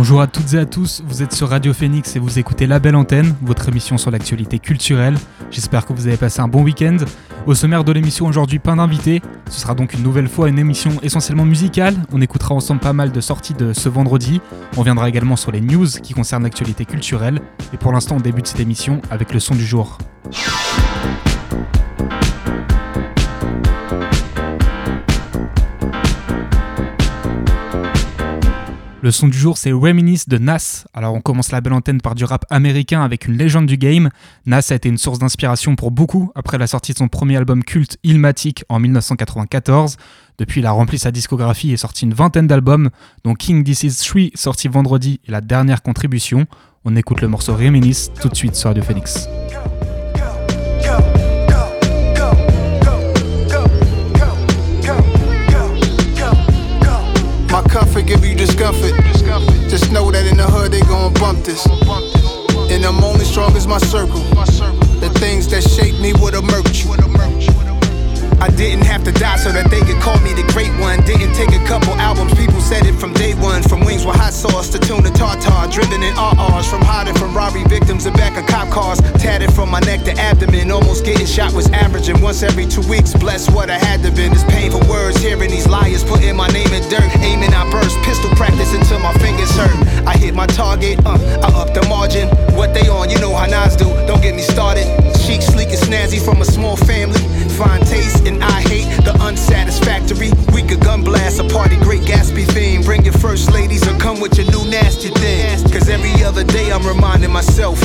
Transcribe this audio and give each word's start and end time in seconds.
Bonjour 0.00 0.22
à 0.22 0.26
toutes 0.26 0.54
et 0.54 0.58
à 0.58 0.64
tous, 0.64 1.02
vous 1.06 1.22
êtes 1.22 1.34
sur 1.34 1.50
Radio 1.50 1.74
Phoenix 1.74 2.16
et 2.16 2.18
vous 2.20 2.38
écoutez 2.38 2.66
La 2.66 2.78
Belle 2.78 2.96
Antenne, 2.96 3.34
votre 3.42 3.68
émission 3.68 3.98
sur 3.98 4.10
l'actualité 4.10 4.58
culturelle. 4.58 5.14
J'espère 5.50 5.84
que 5.84 5.92
vous 5.92 6.06
avez 6.06 6.16
passé 6.16 6.40
un 6.40 6.48
bon 6.48 6.62
week-end. 6.62 6.96
Au 7.44 7.54
sommaire 7.54 7.84
de 7.84 7.92
l'émission 7.92 8.24
aujourd'hui, 8.24 8.58
plein 8.58 8.76
d'invités. 8.76 9.20
Ce 9.50 9.60
sera 9.60 9.74
donc 9.74 9.92
une 9.92 10.02
nouvelle 10.02 10.26
fois 10.26 10.48
une 10.48 10.58
émission 10.58 10.92
essentiellement 11.02 11.44
musicale. 11.44 11.94
On 12.14 12.22
écoutera 12.22 12.54
ensemble 12.54 12.80
pas 12.80 12.94
mal 12.94 13.12
de 13.12 13.20
sorties 13.20 13.52
de 13.52 13.74
ce 13.74 13.90
vendredi. 13.90 14.40
On 14.78 14.82
viendra 14.82 15.06
également 15.06 15.36
sur 15.36 15.52
les 15.52 15.60
news 15.60 15.86
qui 16.02 16.14
concernent 16.14 16.44
l'actualité 16.44 16.86
culturelle. 16.86 17.42
Et 17.74 17.76
pour 17.76 17.92
l'instant, 17.92 18.16
on 18.16 18.20
débute 18.20 18.46
cette 18.46 18.60
émission 18.60 19.02
avec 19.10 19.34
le 19.34 19.38
son 19.38 19.54
du 19.54 19.66
jour. 19.66 19.98
Le 29.02 29.10
son 29.10 29.28
du 29.28 29.38
jour, 29.38 29.56
c'est 29.56 29.72
Reminisce 29.72 30.28
de 30.28 30.36
Nas. 30.36 30.84
Alors, 30.92 31.14
on 31.14 31.22
commence 31.22 31.52
la 31.52 31.62
belle 31.62 31.72
antenne 31.72 32.02
par 32.02 32.14
du 32.14 32.24
rap 32.24 32.44
américain 32.50 33.02
avec 33.02 33.26
une 33.26 33.34
légende 33.34 33.64
du 33.64 33.78
game. 33.78 34.10
Nas 34.44 34.66
a 34.70 34.74
été 34.74 34.90
une 34.90 34.98
source 34.98 35.18
d'inspiration 35.18 35.74
pour 35.74 35.90
beaucoup 35.90 36.30
après 36.34 36.58
la 36.58 36.66
sortie 36.66 36.92
de 36.92 36.98
son 36.98 37.08
premier 37.08 37.38
album 37.38 37.64
culte 37.64 37.96
Illmatic 38.02 38.62
en 38.68 38.78
1994. 38.78 39.96
Depuis, 40.36 40.60
il 40.60 40.66
a 40.66 40.72
rempli 40.72 40.98
sa 40.98 41.10
discographie 41.10 41.72
et 41.72 41.78
sorti 41.78 42.04
une 42.04 42.12
vingtaine 42.12 42.46
d'albums, 42.46 42.90
dont 43.24 43.34
King 43.34 43.64
This 43.64 43.84
Is 43.84 44.06
3 44.06 44.22
sorti 44.34 44.68
vendredi 44.68 45.20
est 45.26 45.30
la 45.30 45.40
dernière 45.40 45.80
contribution. 45.80 46.46
On 46.84 46.94
écoute 46.94 47.22
le 47.22 47.28
morceau 47.28 47.54
Reminisce 47.54 48.10
tout 48.20 48.28
de 48.28 48.36
suite 48.36 48.54
sur 48.54 48.68
Radio 48.68 48.82
Phoenix. 48.82 49.28
Bump 61.32 61.44
this. 61.44 61.66
And 62.70 62.84
I'm 62.84 63.02
only 63.04 63.24
strong 63.24 63.56
as 63.56 63.66
my 63.66 63.78
circle. 63.78 64.20
The 65.00 65.10
things 65.18 65.48
that 65.48 65.62
shape 65.62 65.98
me 66.00 66.12
would 66.14 66.34
emerge. 66.34 67.39
I 68.40 68.48
didn't 68.48 68.86
have 68.86 69.04
to 69.04 69.12
die 69.12 69.36
so 69.36 69.52
that 69.52 69.68
they 69.70 69.80
could 69.80 70.00
call 70.00 70.18
me 70.20 70.32
the 70.32 70.48
great 70.56 70.72
one. 70.80 71.04
Didn't 71.04 71.36
take 71.36 71.52
a 71.52 71.62
couple 71.68 71.92
albums, 72.00 72.32
people 72.34 72.60
said 72.60 72.86
it 72.86 72.96
from 72.96 73.12
day 73.12 73.34
one. 73.34 73.62
From 73.62 73.84
wings 73.84 74.06
with 74.06 74.16
hot 74.16 74.32
sauce 74.32 74.70
to 74.70 74.78
tuna 74.78 75.10
tartar, 75.10 75.68
driven 75.70 76.02
in 76.02 76.14
RRs. 76.14 76.64
From 76.64 76.80
hiding 76.80 77.14
from 77.14 77.36
robbery 77.36 77.64
victims 77.64 78.06
and 78.06 78.16
back 78.16 78.40
of 78.40 78.46
cop 78.46 78.72
cars. 78.72 79.00
Tatted 79.20 79.52
from 79.52 79.70
my 79.70 79.80
neck 79.80 80.04
to 80.04 80.12
abdomen, 80.16 80.70
almost 80.70 81.04
getting 81.04 81.26
shot 81.26 81.52
was 81.52 81.68
averaging 81.70 82.20
once 82.22 82.42
every 82.42 82.64
two 82.64 82.80
weeks. 82.88 83.12
Bless 83.12 83.50
what 83.50 83.68
I 83.68 83.76
had 83.76 84.02
to 84.04 84.10
been. 84.10 84.32
It's 84.32 84.44
painful 84.44 84.80
words, 84.88 85.20
hearing 85.20 85.50
these 85.50 85.68
liars 85.68 86.02
putting 86.02 86.34
my 86.34 86.48
name 86.48 86.72
in 86.72 86.82
dirt. 86.88 87.12
Aiming, 87.20 87.52
I 87.52 87.70
burst, 87.70 88.00
pistol 88.08 88.30
practice 88.40 88.72
until 88.72 89.00
my 89.00 89.12
fingers 89.20 89.50
hurt. 89.52 89.76
I 90.08 90.16
hit 90.16 90.34
my 90.34 90.46
target, 90.46 90.98
uh, 91.04 91.20
I 91.44 91.48
up 91.60 91.74
the 91.74 91.84
margin. 91.88 92.28
What 92.56 92.72
they 92.72 92.88
on, 92.88 93.10
you 93.10 93.18
know 93.20 93.34
how 93.34 93.44
Nas 93.46 93.76
do. 93.76 93.84
Don't 94.08 94.22
get 94.22 94.34
me 94.34 94.42
started. 94.42 94.88
Chic, 95.20 95.42
sleek, 95.42 95.68
and 95.68 95.78
snazzy 95.78 96.24
from 96.24 96.40
a 96.40 96.44
small 96.44 96.76
family. 96.76 97.20
Fine 97.60 97.84
taste, 97.84 98.26
I 98.38 98.60
hate 98.62 98.86
the 99.04 99.16
unsatisfactory. 99.20 100.30
We 100.54 100.62
could 100.62 100.80
gun 100.80 101.02
blast 101.02 101.40
a 101.40 101.44
party, 101.48 101.76
great 101.76 102.02
Gatsby 102.02 102.46
theme. 102.52 102.82
Bring 102.82 103.04
your 103.04 103.14
first 103.14 103.50
ladies 103.52 103.86
or 103.88 103.96
come 103.98 104.20
with 104.20 104.36
your 104.38 104.46
new 104.50 104.64
nasty 104.70 105.08
thing. 105.08 105.58
Cause 105.72 105.88
every 105.88 106.12
other 106.22 106.44
day 106.44 106.70
I'm 106.70 106.86
reminding 106.86 107.32
myself. 107.32 107.78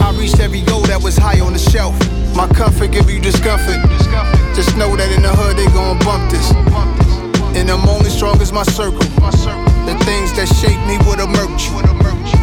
I 0.00 0.14
reached 0.18 0.40
every 0.40 0.62
goal 0.62 0.82
that 0.92 1.02
was 1.02 1.16
high 1.16 1.40
on 1.40 1.52
the 1.52 1.58
shelf. 1.58 1.94
My 2.36 2.46
comfort 2.48 2.92
give 2.92 3.10
you 3.10 3.20
discomfort. 3.20 3.80
Just 4.54 4.76
know 4.76 4.94
that 4.96 5.10
in 5.10 5.22
the 5.22 5.32
hood 5.34 5.56
they 5.56 5.66
gon' 5.72 5.98
bump 6.00 6.30
this. 6.30 6.50
And 7.56 7.70
I'm 7.70 7.88
only 7.88 8.10
strong 8.10 8.40
as 8.40 8.52
my 8.52 8.64
circle. 8.64 9.00
The 9.88 9.96
things 10.04 10.32
that 10.36 10.48
shape 10.60 10.80
me 10.86 10.96
would 11.08 11.20
emerge. 11.20 11.68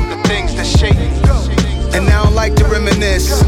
The 0.09 0.19
things 0.27 0.55
that 0.55 0.65
shape 0.65 0.97
me. 0.97 1.09
And 1.95 2.05
now 2.05 2.23
I 2.23 2.29
like 2.29 2.55
to 2.55 2.65
reminisce. 2.65 3.43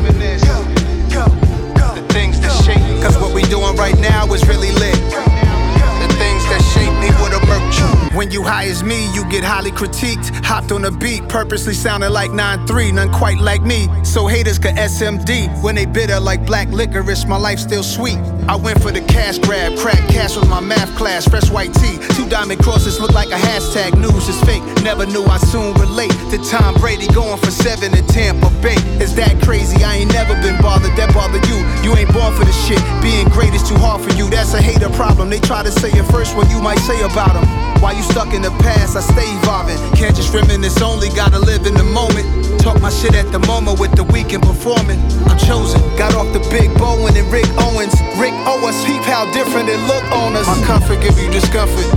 The 1.95 2.01
things 2.13 2.39
that 2.39 2.51
shape. 2.63 3.03
Cause 3.03 3.17
what 3.17 3.33
we 3.33 3.43
doing 3.43 3.75
right 3.75 3.97
now 3.99 4.31
is 4.33 4.47
really 4.47 4.71
lit. 4.71 4.95
The 4.95 6.09
things 6.15 6.43
that 6.47 6.61
shape 6.73 7.00
would 7.21 7.33
emerge. 7.33 8.11
When 8.13 8.29
you 8.29 8.43
high 8.43 8.67
as 8.67 8.83
me, 8.83 9.11
you 9.13 9.23
get 9.29 9.43
highly 9.43 9.71
critiqued. 9.71 10.29
Hopped 10.43 10.71
on 10.73 10.83
a 10.83 10.91
beat, 10.91 11.27
purposely 11.29 11.73
sounding 11.73 12.11
like 12.11 12.31
9-3, 12.31 12.93
none 12.93 13.11
quite 13.11 13.39
like 13.39 13.61
me. 13.61 13.87
So 14.03 14.27
haters 14.27 14.59
could 14.59 14.75
SMD. 14.75 15.47
When 15.63 15.75
they 15.75 15.85
bitter 15.85 16.19
like 16.19 16.45
black 16.45 16.67
licorice, 16.69 17.25
my 17.25 17.37
life 17.37 17.59
still 17.59 17.83
sweet. 17.83 18.17
I 18.49 18.55
went 18.57 18.81
for 18.81 18.91
the 18.91 18.99
cash 19.01 19.39
grab, 19.39 19.77
crack 19.77 19.99
cash 20.09 20.35
was 20.35 20.47
my 20.49 20.59
math 20.59 20.93
class, 20.97 21.25
fresh 21.27 21.49
white 21.49 21.73
tee. 21.75 21.97
Two 22.15 22.27
diamond 22.27 22.61
crosses 22.61 22.99
look 22.99 23.13
like 23.13 23.29
a 23.29 23.39
hashtag, 23.39 23.97
news 23.97 24.27
is 24.27 24.39
fake. 24.41 24.63
Never 24.83 25.05
knew 25.05 25.23
I 25.23 25.37
soon 25.37 25.73
relate 25.75 26.11
to 26.31 26.37
Tom 26.49 26.75
Brady 26.75 27.07
going 27.07 27.39
for 27.39 27.51
seven 27.51 27.95
in 27.97 28.05
Tampa 28.07 28.49
Bay. 28.61 28.75
Is 28.99 29.15
that 29.15 29.41
crazy? 29.41 29.83
I 29.83 30.03
ain't 30.03 30.11
never 30.11 30.33
been 30.41 30.61
bothered, 30.61 30.95
that 30.97 31.13
bother 31.13 31.39
you. 31.47 31.57
You 31.81 31.95
ain't 31.95 32.11
born 32.11 32.35
for 32.35 32.43
this 32.43 32.59
shit. 32.67 32.81
Being 33.01 33.29
great 33.29 33.53
is 33.53 33.63
too 33.63 33.77
hard 33.77 34.01
for 34.01 34.13
you, 34.17 34.29
that's 34.29 34.53
a 34.53 34.61
hater 34.61 34.89
problem. 34.89 35.29
They 35.29 35.39
try 35.39 35.63
to 35.63 35.71
say 35.71 35.89
it 35.89 36.05
first 36.11 36.35
what 36.35 36.49
you 36.49 36.61
might 36.61 36.79
say 36.79 36.90
about 36.99 37.39
them. 37.39 37.47
Why 37.81 37.93
you 37.93 38.03
stuck 38.03 38.33
in 38.33 38.41
the 38.41 38.51
past? 38.59 38.95
I 38.95 39.01
stay 39.01 39.25
evolving. 39.39 39.79
Can't 39.95 40.15
just 40.15 40.33
reminisce 40.33 40.81
only, 40.81 41.07
gotta 41.15 41.39
live 41.39 41.65
in 41.65 41.73
the 41.73 41.87
moment. 41.87 42.27
Talk 42.59 42.81
my 42.81 42.91
shit 42.91 43.15
at 43.15 43.31
the 43.31 43.39
moment 43.47 43.79
with 43.79 43.95
the 43.95 44.03
weekend 44.03 44.43
performing. 44.43 44.99
I'm 45.25 45.39
chosen. 45.39 45.81
Got 45.97 46.13
off 46.13 46.29
the 46.33 46.43
big 46.53 46.69
Bowen 46.77 47.15
and 47.17 47.25
Rick 47.31 47.49
Owens. 47.57 47.95
Rick 48.21 48.35
Owens, 48.45 48.77
peep 48.85 49.01
how 49.07 49.25
different 49.33 49.69
it 49.69 49.79
look 49.87 50.03
on 50.13 50.35
us. 50.35 50.45
My 50.45 50.61
comfort 50.67 51.01
give 51.01 51.17
you 51.17 51.31
discomfort. 51.31 51.87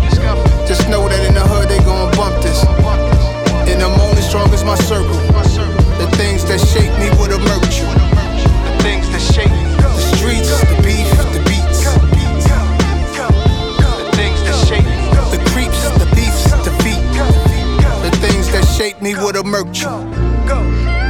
Just 0.64 0.88
know 0.88 1.04
that 1.08 1.20
in 1.28 1.34
the 1.34 1.44
hood 1.44 1.68
they 1.68 1.82
gon' 1.84 2.08
bump 2.16 2.40
this. 2.40 2.64
And 3.68 3.82
I'm 3.82 4.00
only 4.00 4.22
strong 4.22 4.48
as 4.54 4.64
my 4.64 4.76
circle. 4.88 5.18
The 6.00 6.08
things 6.16 6.44
that 6.46 6.60
shape 6.60 6.92
me 6.96 7.12
would 7.20 7.32
emerge. 7.32 7.84
The 7.84 8.74
things 8.82 9.04
that 9.12 9.20
shape 9.20 9.53
me 19.54 19.70
would. 19.70 20.02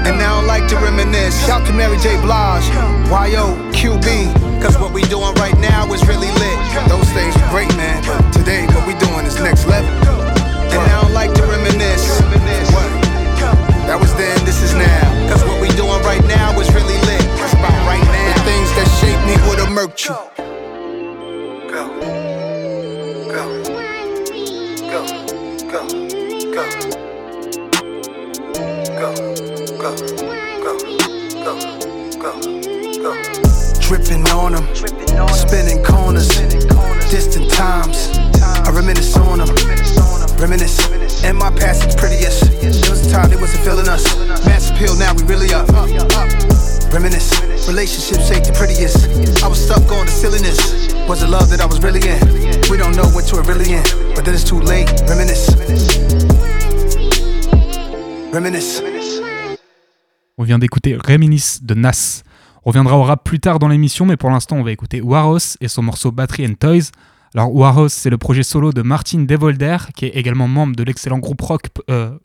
And 0.04 0.20
I 0.20 0.28
don't 0.36 0.46
like 0.46 0.68
to 0.68 0.76
reminisce. 0.76 1.32
Shout 1.46 1.66
to 1.66 1.72
Mary 1.72 1.96
J. 1.96 2.20
Blige, 2.20 2.68
YO, 3.08 3.56
QB. 3.72 4.60
Cause 4.60 4.76
what 4.76 4.92
we 4.92 5.00
doing 5.08 5.32
right 5.40 5.56
now 5.64 5.90
is 5.94 6.04
really 6.06 6.28
lit. 6.28 6.58
Those 6.86 7.08
things 7.16 7.32
were 7.40 7.48
great, 7.48 7.72
man. 7.76 8.04
But 8.04 8.20
today, 8.36 8.66
what 8.76 8.86
we 8.86 8.92
doing 9.00 9.24
is 9.24 9.40
next 9.40 9.64
level. 9.66 9.88
And 10.76 10.84
I 10.92 11.00
don't 11.00 11.14
like 11.14 11.32
to 11.32 11.42
reminisce. 11.48 12.20
What? 12.76 12.84
That 13.88 13.96
was 13.98 14.12
then, 14.14 14.36
this 14.44 14.60
is 14.60 14.74
now. 14.74 15.08
Cause 15.32 15.42
what 15.44 15.58
we 15.58 15.68
doing 15.72 16.02
right 16.04 16.24
now 16.28 16.52
is 16.60 16.68
really 16.74 17.00
lit. 17.08 17.24
It's 17.40 17.54
right 17.88 18.04
now. 18.04 18.28
The 18.36 18.44
things 18.44 18.68
that 18.76 18.88
shape 19.00 19.20
me 19.24 19.40
would 19.48 19.60
emerge 19.66 20.04
you. 20.04 20.43
Go. 29.04 29.12
Dripping 33.84 34.24
on 34.32 34.52
them, 34.52 34.64
spinning 35.28 35.84
corners, 35.84 36.28
distant 37.10 37.50
times. 37.50 38.08
I 38.40 38.70
reminisce 38.72 39.14
on 39.18 39.40
them, 39.40 39.54
reminisce. 40.40 41.22
And 41.22 41.36
my 41.36 41.50
past 41.50 41.86
is 41.86 41.94
prettiest. 41.94 42.50
There 42.62 42.90
was 42.90 43.06
a 43.06 43.10
time 43.10 43.28
they 43.28 43.36
wasn't 43.36 43.62
feeling 43.62 43.88
us. 43.88 44.16
Mass 44.46 44.70
appeal, 44.70 44.96
now 44.96 45.12
we 45.12 45.22
really 45.24 45.52
up. 45.52 45.68
Reminisce. 46.90 47.68
Relationships 47.68 48.30
ain't 48.30 48.46
the 48.46 48.54
prettiest. 48.56 49.44
I 49.44 49.48
was 49.48 49.62
stuck 49.62 49.84
on 49.92 50.06
the 50.06 50.12
silliness. 50.12 50.94
Was 51.06 51.22
it 51.22 51.28
love 51.28 51.50
that 51.50 51.60
I 51.60 51.66
was 51.66 51.82
really 51.82 52.00
in? 52.08 52.70
We 52.70 52.78
don't 52.78 52.96
know 52.96 53.08
what 53.12 53.30
you're 53.30 53.42
really 53.42 53.70
in, 53.70 53.84
but 54.14 54.24
then 54.24 54.32
it's 54.32 54.44
too 54.44 54.60
late. 54.60 54.88
Reminisce. 55.06 55.52
Reminisce. 58.32 58.93
On 60.36 60.42
vient 60.42 60.58
d'écouter 60.58 60.96
Reminisce 60.96 61.62
de 61.62 61.74
Nas. 61.74 62.22
On 62.64 62.70
reviendra 62.70 62.98
au 62.98 63.02
rap 63.02 63.24
plus 63.24 63.40
tard 63.40 63.58
dans 63.58 63.68
l'émission, 63.68 64.06
mais 64.06 64.16
pour 64.16 64.30
l'instant, 64.30 64.56
on 64.56 64.62
va 64.62 64.72
écouter 64.72 65.00
Waros 65.00 65.56
et 65.60 65.68
son 65.68 65.82
morceau 65.82 66.10
Battery 66.10 66.46
and 66.46 66.54
Toys. 66.58 66.90
Alors 67.36 67.52
Warhouse, 67.52 67.92
c'est 67.92 68.10
le 68.10 68.18
projet 68.18 68.44
solo 68.44 68.72
de 68.72 68.82
Martin 68.82 69.24
Devolder, 69.24 69.76
qui 69.96 70.04
est 70.04 70.10
également 70.10 70.46
membre 70.46 70.76
de 70.76 70.84
l'excellent 70.84 71.18
groupe 71.18 71.42
euh, 71.90 72.16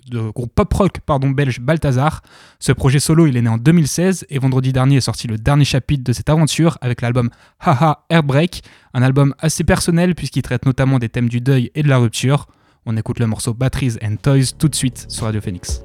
pop 0.53 0.71
rock 0.71 0.99
belge 1.35 1.59
Balthazar. 1.61 2.21
Ce 2.59 2.71
projet 2.71 2.99
solo, 2.99 3.25
il 3.25 3.35
est 3.35 3.41
né 3.41 3.49
en 3.49 3.57
2016 3.57 4.27
et 4.29 4.37
vendredi 4.37 4.71
dernier 4.71 4.97
est 4.97 5.01
sorti 5.01 5.27
le 5.27 5.39
dernier 5.39 5.65
chapitre 5.65 6.03
de 6.03 6.13
cette 6.13 6.29
aventure 6.29 6.77
avec 6.81 7.01
l'album 7.01 7.31
Haha 7.59 8.05
Airbreak, 8.09 8.61
un 8.93 9.01
album 9.01 9.33
assez 9.39 9.63
personnel 9.63 10.13
puisqu'il 10.13 10.43
traite 10.43 10.67
notamment 10.67 10.99
des 10.99 11.09
thèmes 11.09 11.29
du 11.29 11.41
deuil 11.41 11.71
et 11.73 11.81
de 11.81 11.89
la 11.89 11.97
rupture. 11.97 12.45
On 12.85 12.95
écoute 12.95 13.17
le 13.17 13.25
morceau 13.25 13.55
Batteries 13.55 13.97
and 14.03 14.17
Toys 14.21 14.53
tout 14.59 14.67
de 14.67 14.75
suite 14.75 15.07
sur 15.09 15.25
Radio 15.25 15.41
Phoenix. 15.41 15.81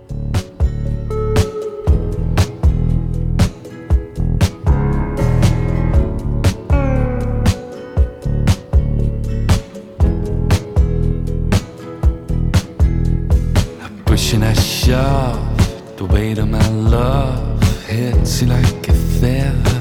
Pushing 14.14 14.44
I 14.44 14.52
shove, 14.52 15.96
the 15.96 16.04
weight 16.04 16.38
of 16.38 16.48
my 16.48 16.68
love 16.68 17.60
hits 17.88 18.40
you 18.40 18.46
like 18.46 18.88
a 18.88 18.92
feather. 18.92 19.80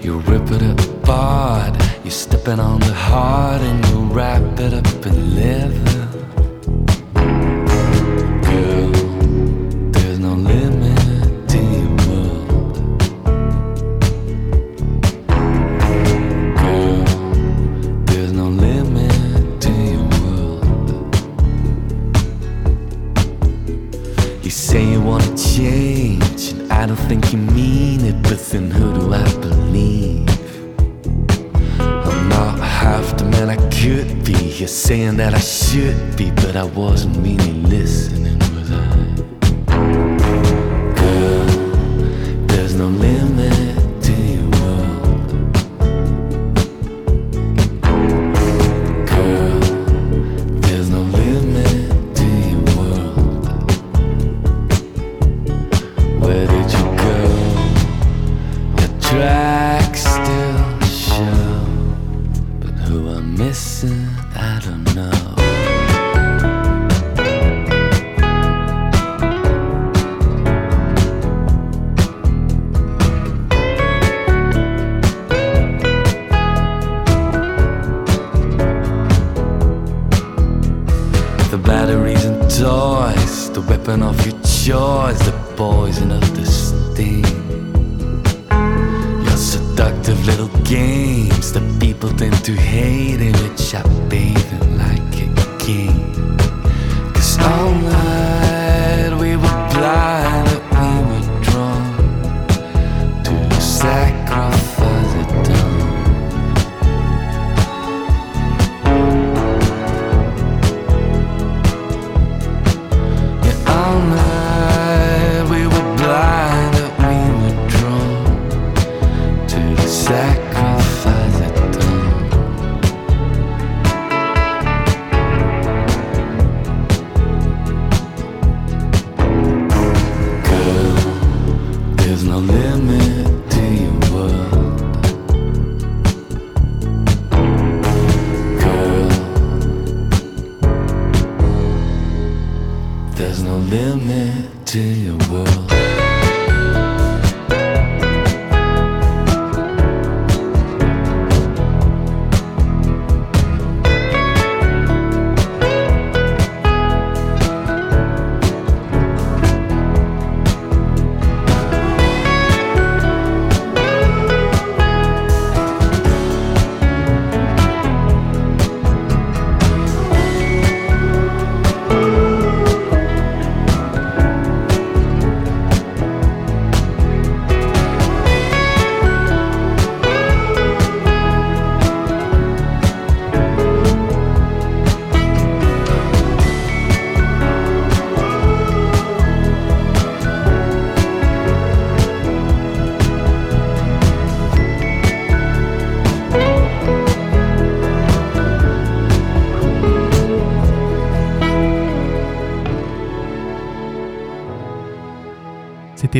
You 0.00 0.20
rip 0.20 0.48
it 0.52 0.62
apart, 0.62 1.74
you're 2.04 2.12
stepping 2.12 2.60
on 2.60 2.78
the 2.78 2.94
heart 2.94 3.60
and 3.62 3.84
you 3.88 4.04
wrap 4.14 4.60
it 4.60 4.72
up 4.72 5.04
in 5.04 5.34
leather. 5.34 6.11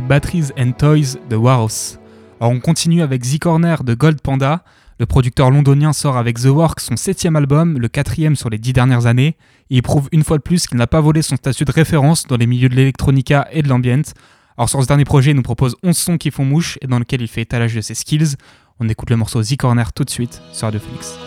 Batteries 0.01 0.51
and 0.59 0.73
Toys 0.73 1.19
de. 1.29 1.37
Alors 1.37 1.69
on 2.41 2.61
continue 2.61 3.03
avec 3.03 3.23
The 3.23 3.39
Corner 3.39 3.85
de 3.85 3.95
Gold 3.95 4.21
Panda. 4.21 4.65
Le 4.99 5.07
producteur 5.07 5.51
londonien 5.51 5.93
sort 5.93 6.17
avec 6.17 6.41
The 6.41 6.47
Work 6.47 6.81
son 6.81 6.97
septième 6.97 7.37
album, 7.37 7.79
le 7.79 7.89
quatrième 7.89 8.37
sur 8.37 8.51
les 8.51 8.59
dix 8.59 8.73
dernières 8.73 9.07
années, 9.07 9.37
et 9.71 9.77
il 9.77 9.83
prouve 9.83 10.09
une 10.13 10.23
fois 10.23 10.39
de 10.39 10.43
plus 10.43 10.67
qu'il 10.67 10.79
n'a 10.79 10.87
pas 10.87 11.01
volé 11.01 11.23
son 11.23 11.37
statut 11.37 11.65
de 11.65 11.73
référence 11.73 12.27
dans 12.27 12.37
les 12.37 12.47
milieux 12.47 12.69
de 12.69 12.75
l'électronica 12.75 13.49
et 13.53 13.63
de 13.63 13.69
l'ambient. 13.69 14.03
Alors 14.57 14.69
sur 14.69 14.83
ce 14.83 14.87
dernier 14.87 15.05
projet, 15.05 15.33
il 15.33 15.37
nous 15.37 15.43
propose 15.43 15.77
11 15.83 15.97
sons 15.97 16.19
qui 16.19 16.31
font 16.31 16.45
mouche 16.45 16.79
et 16.81 16.87
dans 16.87 16.99
lequel 16.99 17.21
il 17.21 17.29
fait 17.29 17.43
étalage 17.43 17.75
de 17.75 17.81
ses 17.81 17.95
skills. 17.95 18.37
On 18.81 18.89
écoute 18.89 19.11
le 19.11 19.17
morceau 19.17 19.43
The 19.43 19.57
Corner 19.57 19.93
tout 19.93 20.05
de 20.05 20.11
suite 20.11 20.41
sur 20.53 20.67
Radio 20.67 20.81
Phoenix. 20.81 21.19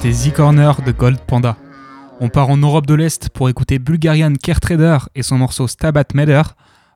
C'était 0.00 0.30
The 0.30 0.32
Corner 0.32 0.80
de 0.82 0.92
Gold 0.92 1.18
Panda. 1.18 1.56
On 2.20 2.28
part 2.28 2.50
en 2.50 2.56
Europe 2.56 2.86
de 2.86 2.94
l'Est 2.94 3.30
pour 3.30 3.48
écouter 3.48 3.78
Bulgarian 3.78 4.32
Car 4.40 4.60
Trader 4.60 4.98
et 5.14 5.22
son 5.22 5.38
morceau 5.38 5.66
Stabat 5.66 6.04
Meder. 6.14 6.42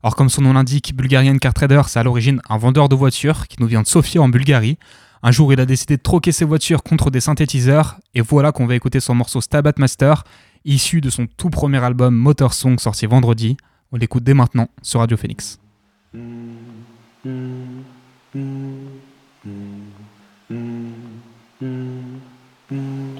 Or, 0.05 0.15
comme 0.15 0.29
son 0.29 0.43
nom 0.43 0.53
l'indique, 0.53 0.95
Bulgarian 0.95 1.39
Car 1.39 1.53
Trader, 1.53 1.83
c'est 1.87 1.99
à 1.99 2.05
l'origine 2.05 2.41
un 2.49 2.59
vendeur 2.59 2.89
de 2.89 2.95
voitures 2.95 3.49
qui 3.49 3.57
nous 3.61 3.67
vient 3.67 3.83
de 3.83 3.89
Sofia 3.89 4.23
en 4.23 4.29
Bulgarie. 4.29 4.79
Un 5.23 5.33
jour, 5.33 5.53
il 5.53 5.61
a 5.61 5.67
décidé 5.67 5.97
de 5.97 6.03
troquer 6.03 6.31
ses 6.31 6.45
voitures 6.45 6.83
contre 6.83 7.11
des 7.11 7.21
synthétiseurs, 7.21 7.99
et 8.15 8.21
voilà 8.21 8.53
qu'on 8.53 8.67
va 8.67 8.77
écouter 8.77 9.01
son 9.01 9.15
morceau 9.15 9.41
Stabat 9.41 9.73
Master, 9.79 10.25
issu 10.65 11.01
de 11.01 11.11
son 11.11 11.27
tout 11.27 11.51
premier 11.51 11.83
album 11.83 12.15
Motor 12.15 12.55
Song 12.55 12.79
sorti 12.79 13.07
vendredi. 13.07 13.57
On 13.91 13.97
l'écoute 13.97 14.23
dès 14.23 14.35
maintenant 14.35 14.69
sur 14.83 15.01
Radio 15.01 15.17
Phoenix. 15.17 15.59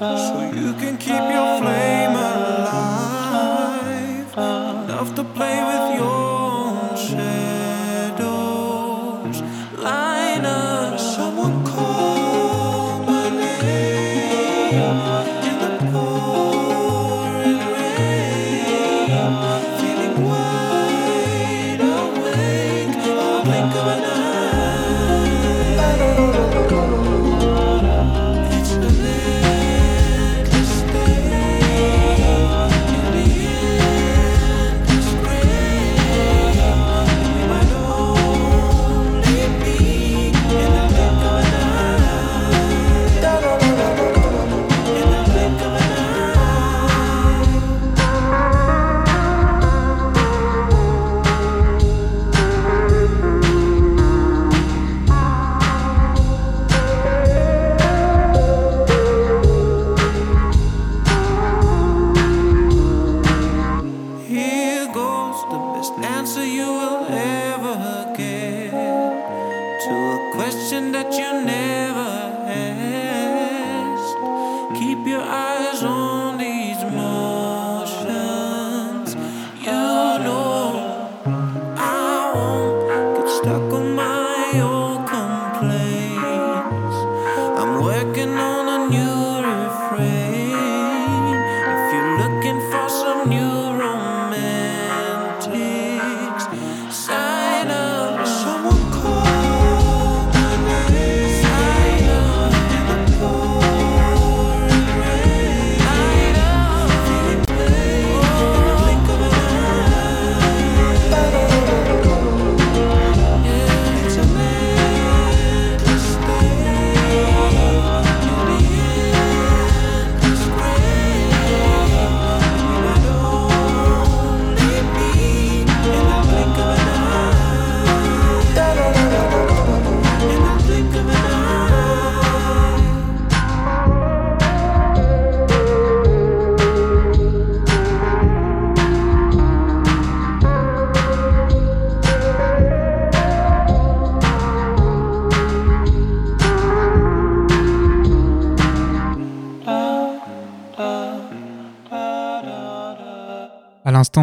So 0.00 0.50
you 0.54 0.72
can 0.80 0.96
keep 0.96 1.12
your 1.12 1.60
flame 1.60 2.16
alive. 2.16 2.70
Enough 4.88 5.14
to 5.14 5.24
play 5.24 5.62
with 5.62 5.89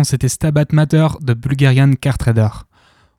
c'était 0.04 0.30
Stabat 0.30 0.66
Mater 0.72 1.08
de 1.22 1.34
Bulgarian 1.34 1.94
Car 2.00 2.18
Trader. 2.18 2.50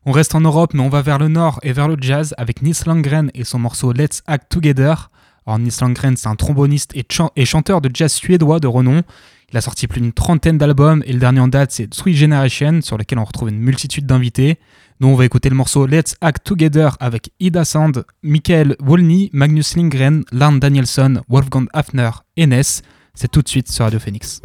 On 0.05 0.13
reste 0.13 0.35
en 0.35 0.41
Europe, 0.41 0.75
mais 0.75 0.83
on 0.83 0.89
va 0.89 1.03
vers 1.03 1.19
le 1.19 1.29
nord 1.29 1.59
et 1.63 1.73
vers 1.73 1.89
le 1.89 1.97
jazz 2.01 2.35
avec 2.39 2.63
Nils 2.63 2.77
Landgren 2.87 3.31
et 3.35 3.45
son 3.45 3.59
morceau 3.59 3.93
Let's 3.93 4.23
Act 4.27 4.51
Together. 4.51 5.11
Alors, 5.47 5.59
Nils 5.59 5.73
Landgren, 5.81 6.17
c'est 6.17 6.29
un 6.29 6.37
tromboniste 6.37 6.95
et, 6.95 7.05
chan- 7.11 7.31
et 7.37 7.45
chanteur 7.45 7.81
de 7.81 7.91
jazz 7.93 8.13
suédois 8.13 8.61
de 8.61 8.67
renom. 8.67 9.03
Il 9.51 9.57
a 9.57 9.61
sorti 9.61 9.87
plus 9.87 10.01
d'une 10.01 10.13
trentaine 10.13 10.59
d'albums 10.59 11.03
et 11.07 11.13
le 11.13 11.19
dernier 11.19 11.41
en 11.41 11.49
date, 11.49 11.73
c'est 11.73 11.93
Sweet 11.93 12.17
Generation, 12.17 12.81
sur 12.83 12.99
lequel 12.99 13.19
on 13.19 13.25
retrouve 13.25 13.49
une 13.49 13.59
multitude 13.59 14.07
d'invités. 14.07 14.59
Nous, 15.01 15.09
on 15.09 15.15
va 15.15 15.25
écouter 15.25 15.49
le 15.49 15.57
morceau 15.57 15.87
Let's 15.87 16.17
Act 16.21 16.45
Together 16.45 16.97
avec 17.01 17.31
Ida 17.41 17.65
Sand, 17.65 18.05
Michael 18.23 18.77
Wolny, 18.81 19.31
Magnus 19.33 19.77
Lindgren, 19.77 20.25
Larn 20.33 20.61
Danielson, 20.61 21.23
Wolfgang 21.29 21.67
Hafner 21.73 22.11
et 22.37 22.47
Ness. 22.47 22.83
C'est 23.15 23.31
tout 23.31 23.43
de 23.43 23.49
suite 23.49 23.71
sur 23.71 23.85
Radio 23.85 23.99
Phoenix. 23.99 24.43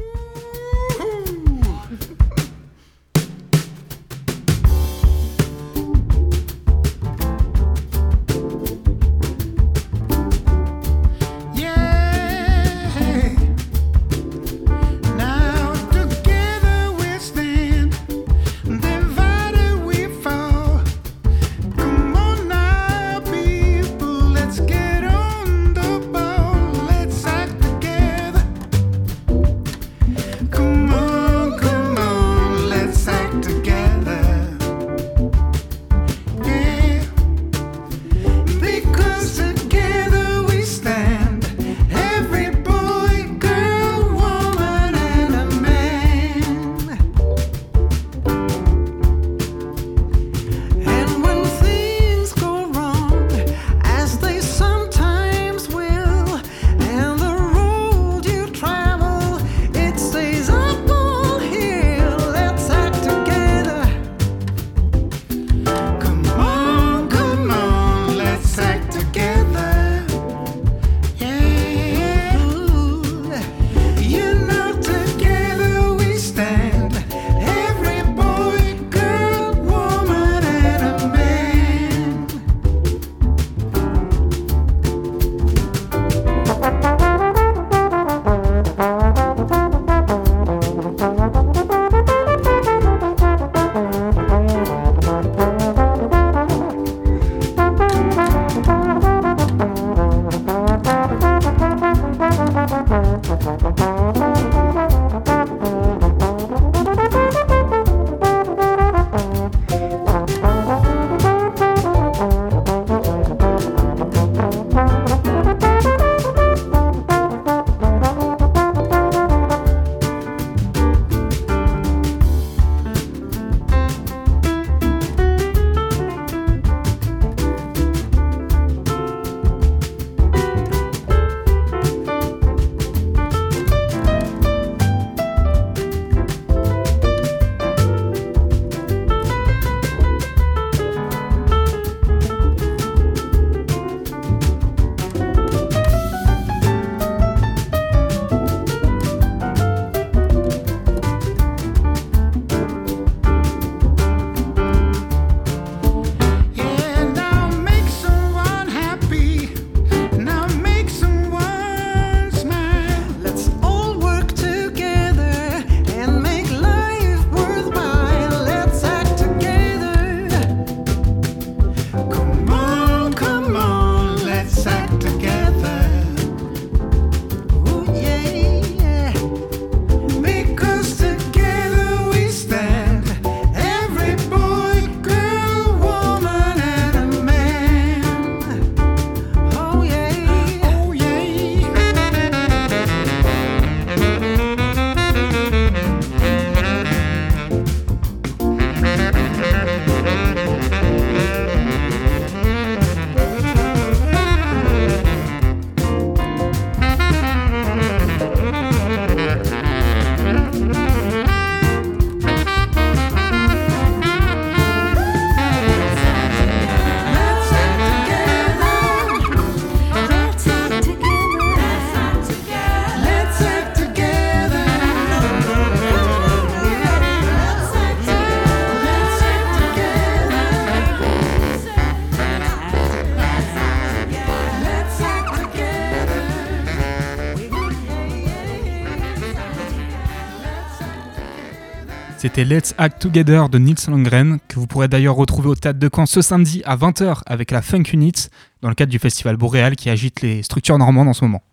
C'était 242.35 242.55
Let's 242.55 242.73
Act 242.79 242.99
Together 242.99 243.47
de 243.47 243.59
Nils 243.59 243.75
Landgren, 243.87 244.39
que 244.47 244.55
vous 244.55 244.65
pourrez 244.65 244.87
d'ailleurs 244.87 245.13
retrouver 245.13 245.49
au 245.49 245.55
Théâtre 245.55 245.77
de 245.77 245.87
Caen 245.95 246.07
ce 246.07 246.23
samedi 246.23 246.63
à 246.65 246.75
20h 246.75 247.21
avec 247.27 247.51
la 247.51 247.61
Funk 247.61 247.83
Unit, 247.93 248.29
dans 248.63 248.69
le 248.69 248.73
cadre 248.73 248.89
du 248.89 248.97
festival 248.97 249.37
Boréal 249.37 249.75
qui 249.75 249.91
agite 249.91 250.21
les 250.21 250.41
structures 250.41 250.79
normandes 250.79 251.07
en 251.07 251.13
ce 251.13 251.23
moment. 251.23 251.43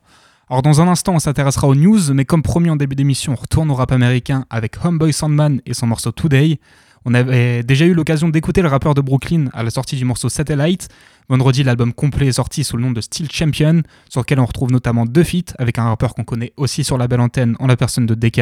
Alors 0.49 0.63
dans 0.63 0.81
un 0.81 0.89
instant, 0.89 1.13
on 1.13 1.19
s'intéressera 1.19 1.69
aux 1.69 1.75
news, 1.75 2.15
mais 2.15 2.25
comme 2.25 2.41
promis 2.41 2.71
en 2.71 2.77
début 2.77 2.97
d'émission, 2.97 3.35
on 3.35 3.37
retourne 3.37 3.71
au 3.71 3.75
rap 3.75 3.93
américain 3.93 4.47
avec 4.49 4.83
Homeboy 4.83 5.13
Sandman 5.13 5.61
et 5.67 5.75
son 5.75 5.87
morceau 5.87 6.13
Today. 6.13 6.59
On 7.05 7.13
avait 7.13 7.63
déjà 7.63 7.85
eu 7.85 7.93
l'occasion 7.93 8.31
d'écouter 8.31 8.63
le 8.63 8.69
rappeur 8.69 8.95
de 8.95 9.03
Brooklyn 9.03 9.51
à 9.53 9.63
la 9.63 9.69
sortie 9.69 9.97
du 9.97 10.07
morceau 10.07 10.31
Satellite. 10.31 10.89
Vendredi, 11.29 11.63
l'album 11.63 11.93
complet 11.93 12.29
est 12.29 12.33
sorti 12.33 12.65
sous 12.65 12.79
le 12.79 12.85
nom 12.85 12.91
de 12.91 13.03
Steel 13.03 13.31
Champion, 13.31 13.83
sur 14.09 14.23
lequel 14.23 14.41
on 14.41 14.47
retrouve 14.47 14.73
notamment 14.73 15.05
deux 15.05 15.25
feats 15.25 15.53
avec 15.59 15.79
un 15.79 15.85
rappeur 15.85 16.15
qu'on 16.15 16.25
connaît 16.25 16.55
aussi 16.57 16.85
sur 16.85 16.97
la 16.97 17.07
belle 17.07 17.21
antenne 17.21 17.55
en 17.59 17.67
la 17.67 17.77
personne 17.77 18.07
de 18.07 18.15
DK. 18.15 18.41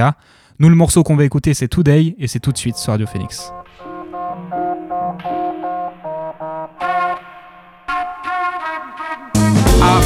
Nous, 0.61 0.69
le 0.69 0.75
morceau 0.75 1.05
qu'on 1.05 1.15
va 1.15 1.25
écouter, 1.25 1.55
c'est 1.55 1.69
Today, 1.69 2.17
et 2.19 2.27
c'est 2.27 2.41
tout 2.41 2.51
de 2.51 2.59
suite 2.59 2.77
sur 2.77 2.93
Radio 2.93 3.07
Phoenix. 3.07 3.53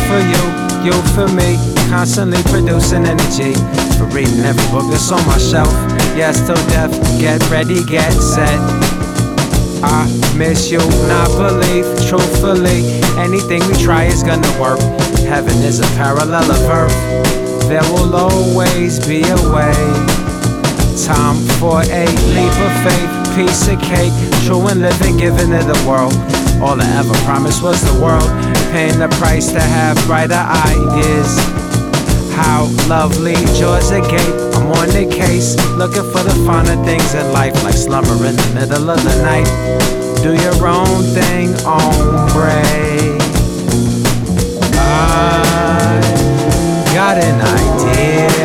For 0.09 0.19
you, 0.19 0.85
you 0.85 0.93
for 1.15 1.27
me. 1.33 1.57
Constantly 1.89 2.43
producing 2.51 3.07
energy. 3.07 3.55
For 3.97 4.05
reading 4.13 4.45
every 4.45 4.67
book 4.71 4.85
that's 4.91 5.11
on 5.11 5.25
my 5.27 5.39
shelf. 5.39 5.73
Yes, 6.15 6.45
till 6.45 6.57
death. 6.69 6.93
Get 7.19 7.41
ready, 7.51 7.83
get 7.85 8.13
set. 8.13 8.61
I 9.83 10.05
miss 10.37 10.71
you, 10.71 10.81
not 11.09 11.29
believe. 11.39 11.87
Truthfully, 12.07 13.01
anything 13.17 13.67
we 13.69 13.83
try 13.83 14.05
is 14.05 14.23
gonna 14.23 14.61
work. 14.61 14.81
Heaven 15.25 15.63
is 15.63 15.81
a 15.81 15.89
parallel 15.97 16.51
of 16.51 16.61
earth. 16.69 17.69
There 17.69 17.85
will 17.95 18.15
always 18.15 18.99
be 19.07 19.23
a 19.23 19.37
way. 19.51 20.22
Time 20.93 21.37
for 21.59 21.81
a 21.81 22.05
leap 22.37 22.53
of 22.61 22.73
faith, 22.85 23.35
piece 23.35 23.67
of 23.67 23.81
cake, 23.81 24.13
true 24.45 24.69
and 24.69 24.83
living, 24.83 25.17
giving 25.17 25.51
it 25.51 25.65
the 25.65 25.85
world. 25.89 26.13
All 26.63 26.79
I 26.79 26.85
ever 27.01 27.15
promised 27.25 27.63
was 27.63 27.81
the 27.83 27.99
world, 27.99 28.29
paying 28.71 28.99
the 28.99 29.09
price 29.19 29.51
to 29.53 29.61
have 29.61 29.97
brighter 30.07 30.35
ideas. 30.35 31.33
How 32.37 32.69
lovely, 32.89 33.35
Georgia 33.59 34.01
Gate. 34.05 34.37
I'm 34.55 34.71
on 34.71 34.89
the 34.89 35.09
case, 35.11 35.57
looking 35.79 36.05
for 36.13 36.23
the 36.23 36.35
finer 36.47 36.77
things 36.85 37.15
in 37.15 37.33
life, 37.33 37.55
like 37.65 37.75
slumber 37.75 38.15
in 38.27 38.37
the 38.37 38.53
middle 38.55 38.91
of 38.91 39.03
the 39.03 39.17
night. 39.23 39.49
Do 40.23 40.35
your 40.35 40.67
own 40.69 41.03
thing, 41.17 41.57
ombre. 41.65 42.63
I 44.77 46.01
got 46.95 47.17
an 47.17 47.41
idea. 47.41 48.42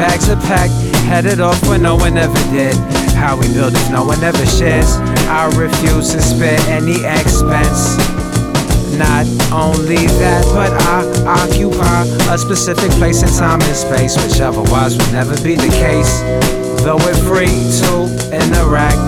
Bags 0.00 0.30
are 0.30 0.40
packed. 0.48 0.72
Headed 1.04 1.40
off 1.40 1.60
when 1.68 1.82
no 1.82 1.94
one 1.94 2.16
ever 2.16 2.42
did. 2.50 2.74
How 3.12 3.36
we 3.36 3.52
build 3.52 3.74
if 3.74 3.90
no 3.90 4.04
one 4.04 4.22
ever 4.24 4.46
shares. 4.46 4.96
I 5.28 5.44
refuse 5.52 6.12
to 6.14 6.22
spare 6.22 6.58
any 6.68 7.04
expense. 7.04 8.00
Not 8.96 9.28
only 9.52 10.08
that, 10.20 10.44
but 10.56 10.72
I 10.88 11.04
occupy 11.28 12.08
a 12.32 12.38
specific 12.38 12.90
place 12.92 13.22
in 13.22 13.28
time 13.28 13.60
and 13.60 13.76
space, 13.76 14.16
which 14.16 14.40
otherwise 14.40 14.96
would 14.96 15.12
never 15.12 15.36
be 15.44 15.54
the 15.54 15.72
case. 15.84 16.20
Though 16.82 16.96
we're 16.96 17.22
free 17.28 17.60
to 17.84 17.92
interact, 18.32 19.00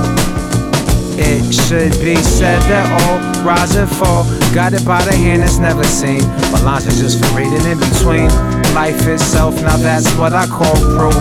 it 1.16 1.44
should 1.52 1.92
be 2.04 2.16
said 2.16 2.60
that 2.68 2.84
all 3.00 3.44
rise 3.44 3.76
and 3.76 3.88
fall. 3.88 4.24
Got 4.54 4.74
it 4.74 4.84
by 4.84 5.02
the 5.04 5.16
hand, 5.16 5.42
it's 5.42 5.58
never 5.58 5.84
seen. 5.84 6.20
But 6.52 6.62
lines 6.64 6.86
are 6.86 7.00
just 7.00 7.24
for 7.24 7.36
reading 7.36 7.64
in 7.64 7.78
between. 7.80 8.51
Life 8.74 9.06
itself, 9.06 9.54
now 9.62 9.76
that's 9.76 10.10
what 10.16 10.32
I 10.32 10.46
call 10.46 10.74
proof. 10.96 11.14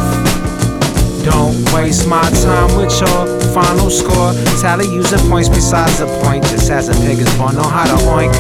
Don't 1.23 1.55
waste 1.73 2.07
my 2.07 2.21
time 2.41 2.75
with 2.77 2.99
your 2.99 3.27
final 3.53 3.89
score. 3.89 4.33
Tally 4.61 4.87
using 4.87 5.19
points 5.29 5.49
besides 5.49 5.99
the 5.99 6.07
point. 6.23 6.43
Just 6.45 6.71
as 6.71 6.89
a 6.89 6.93
pig 7.05 7.19
is 7.19 7.29
born, 7.37 7.55
know 7.55 7.63
how 7.63 7.85
to 7.85 7.97
oink. 8.05 8.33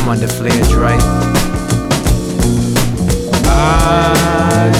I'm 0.00 0.08
under 0.08 0.28
Flair 0.28 0.64
Dre. 0.64 0.96
I 3.46 4.70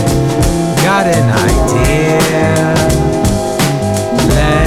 got 0.83 1.07
an 1.07 1.31
idea. 1.51 2.75
Let's 4.29 4.64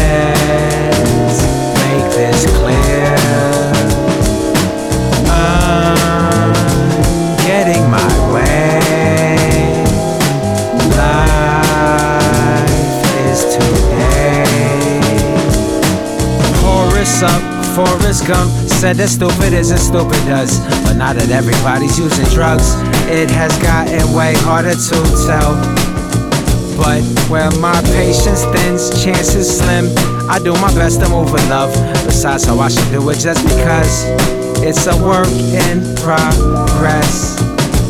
said 18.87 19.03
that 19.03 19.09
stupid 19.11 19.51
isn't 19.51 19.83
stupid 19.83 20.15
does. 20.23 20.63
But 20.87 20.95
now 20.95 21.11
that 21.11 21.27
everybody's 21.27 21.99
using 21.99 22.23
drugs, 22.31 22.71
it 23.11 23.27
has 23.35 23.51
gotten 23.59 23.99
way 24.15 24.31
harder 24.47 24.79
to 24.79 24.97
tell. 25.27 25.59
But 26.79 27.03
where 27.27 27.51
my 27.59 27.75
patience 27.91 28.47
thins, 28.55 28.87
chances 29.03 29.59
slim. 29.59 29.91
I 30.31 30.39
do 30.39 30.55
my 30.63 30.71
best 30.71 31.03
to 31.03 31.09
move 31.11 31.35
with 31.35 31.43
love. 31.51 31.75
Besides, 32.07 32.45
how 32.47 32.63
I 32.63 32.69
should 32.71 32.87
do 32.87 33.03
it 33.11 33.19
just 33.19 33.43
because 33.43 34.07
it's 34.63 34.87
a 34.87 34.95
work 35.03 35.27
in 35.67 35.83
progress. 35.99 37.35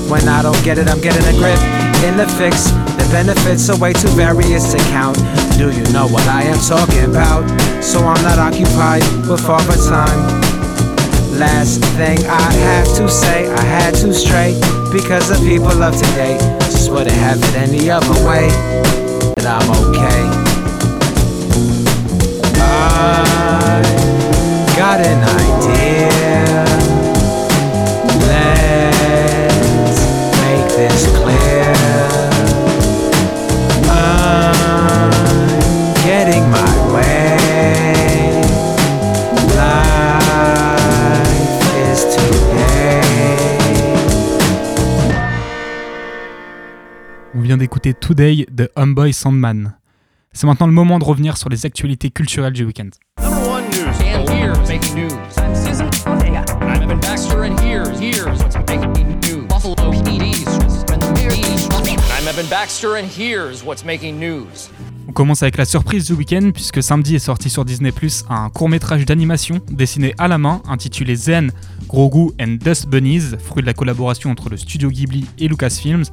When 0.09 0.25
I 0.25 0.41
don't 0.41 0.57
get 0.65 0.81
it, 0.81 0.89
I'm 0.89 1.01
getting 1.01 1.21
a 1.29 1.35
grip 1.37 1.61
in 2.09 2.17
the 2.17 2.25
fix. 2.41 2.73
The 2.97 3.05
benefits 3.13 3.69
are 3.69 3.77
way 3.77 3.93
too 3.93 4.09
various 4.17 4.73
to 4.73 4.81
count. 4.89 5.21
Do 5.61 5.69
you 5.69 5.85
know 5.93 6.09
what 6.09 6.25
I 6.25 6.41
am 6.41 6.57
talking 6.57 7.05
about? 7.05 7.45
So 7.85 8.01
I'm 8.01 8.21
not 8.25 8.41
occupied 8.41 9.05
with 9.29 9.45
all 9.45 9.61
the 9.69 9.77
time. 9.85 10.46
Last 11.37 11.83
thing 11.97 12.17
I 12.25 12.51
have 12.51 12.87
to 12.95 13.07
say, 13.07 13.47
I 13.47 13.61
had 13.61 13.93
to 13.95 14.11
stray 14.11 14.53
because 14.91 15.29
the 15.29 15.37
people 15.47 15.83
of 15.83 15.95
today 15.95 16.35
just 16.61 16.89
wouldn't 16.91 17.11
have 17.11 17.37
it 17.37 17.55
any 17.55 17.91
other 17.91 18.13
way. 18.27 18.49
But 19.35 19.45
I'm 19.45 19.69
okay. 19.69 20.23
I 22.59 23.81
got 24.75 24.99
an 24.99 25.23
idea. 25.45 26.65
Let's 28.25 30.01
make 30.41 30.67
this 30.75 31.05
clear. 31.17 31.46
Vient 47.57 47.65
d'écouter 47.65 47.93
Today 47.95 48.45
de 48.51 48.69
Homeboy 48.75 49.13
Sandman. 49.13 49.75
C'est 50.31 50.45
maintenant 50.45 50.67
le 50.67 50.73
moment 50.73 50.99
de 50.99 51.03
revenir 51.03 51.37
sur 51.37 51.49
les 51.49 51.65
actualités 51.65 52.11
culturelles 52.11 52.53
du 52.53 52.65
week-end. 52.65 52.89
Baxter, 62.49 62.95
and 62.95 63.07
here's 63.07 63.63
what's 63.63 63.83
making 63.83 64.19
news? 64.19 64.69
On 65.09 65.13
commence 65.13 65.41
avec 65.41 65.55
la 65.55 65.63
surprise 65.63 66.05
du 66.05 66.13
week-end 66.13 66.51
puisque 66.53 66.83
samedi 66.83 67.15
est 67.15 67.19
sorti 67.19 67.49
sur 67.49 67.63
Disney 67.63 67.93
un 68.29 68.49
court-métrage 68.49 69.05
d'animation 69.05 69.61
dessiné 69.71 70.13
à 70.17 70.27
la 70.27 70.37
main 70.37 70.61
intitulé 70.67 71.15
Zen, 71.15 71.51
Grogu 71.87 72.33
and 72.41 72.57
Dust 72.61 72.87
Bunnies, 72.89 73.37
fruit 73.39 73.61
de 73.61 73.67
la 73.67 73.73
collaboration 73.73 74.29
entre 74.29 74.49
le 74.49 74.57
studio 74.57 74.89
Ghibli 74.89 75.25
et 75.39 75.47
Lucasfilms. 75.47 76.03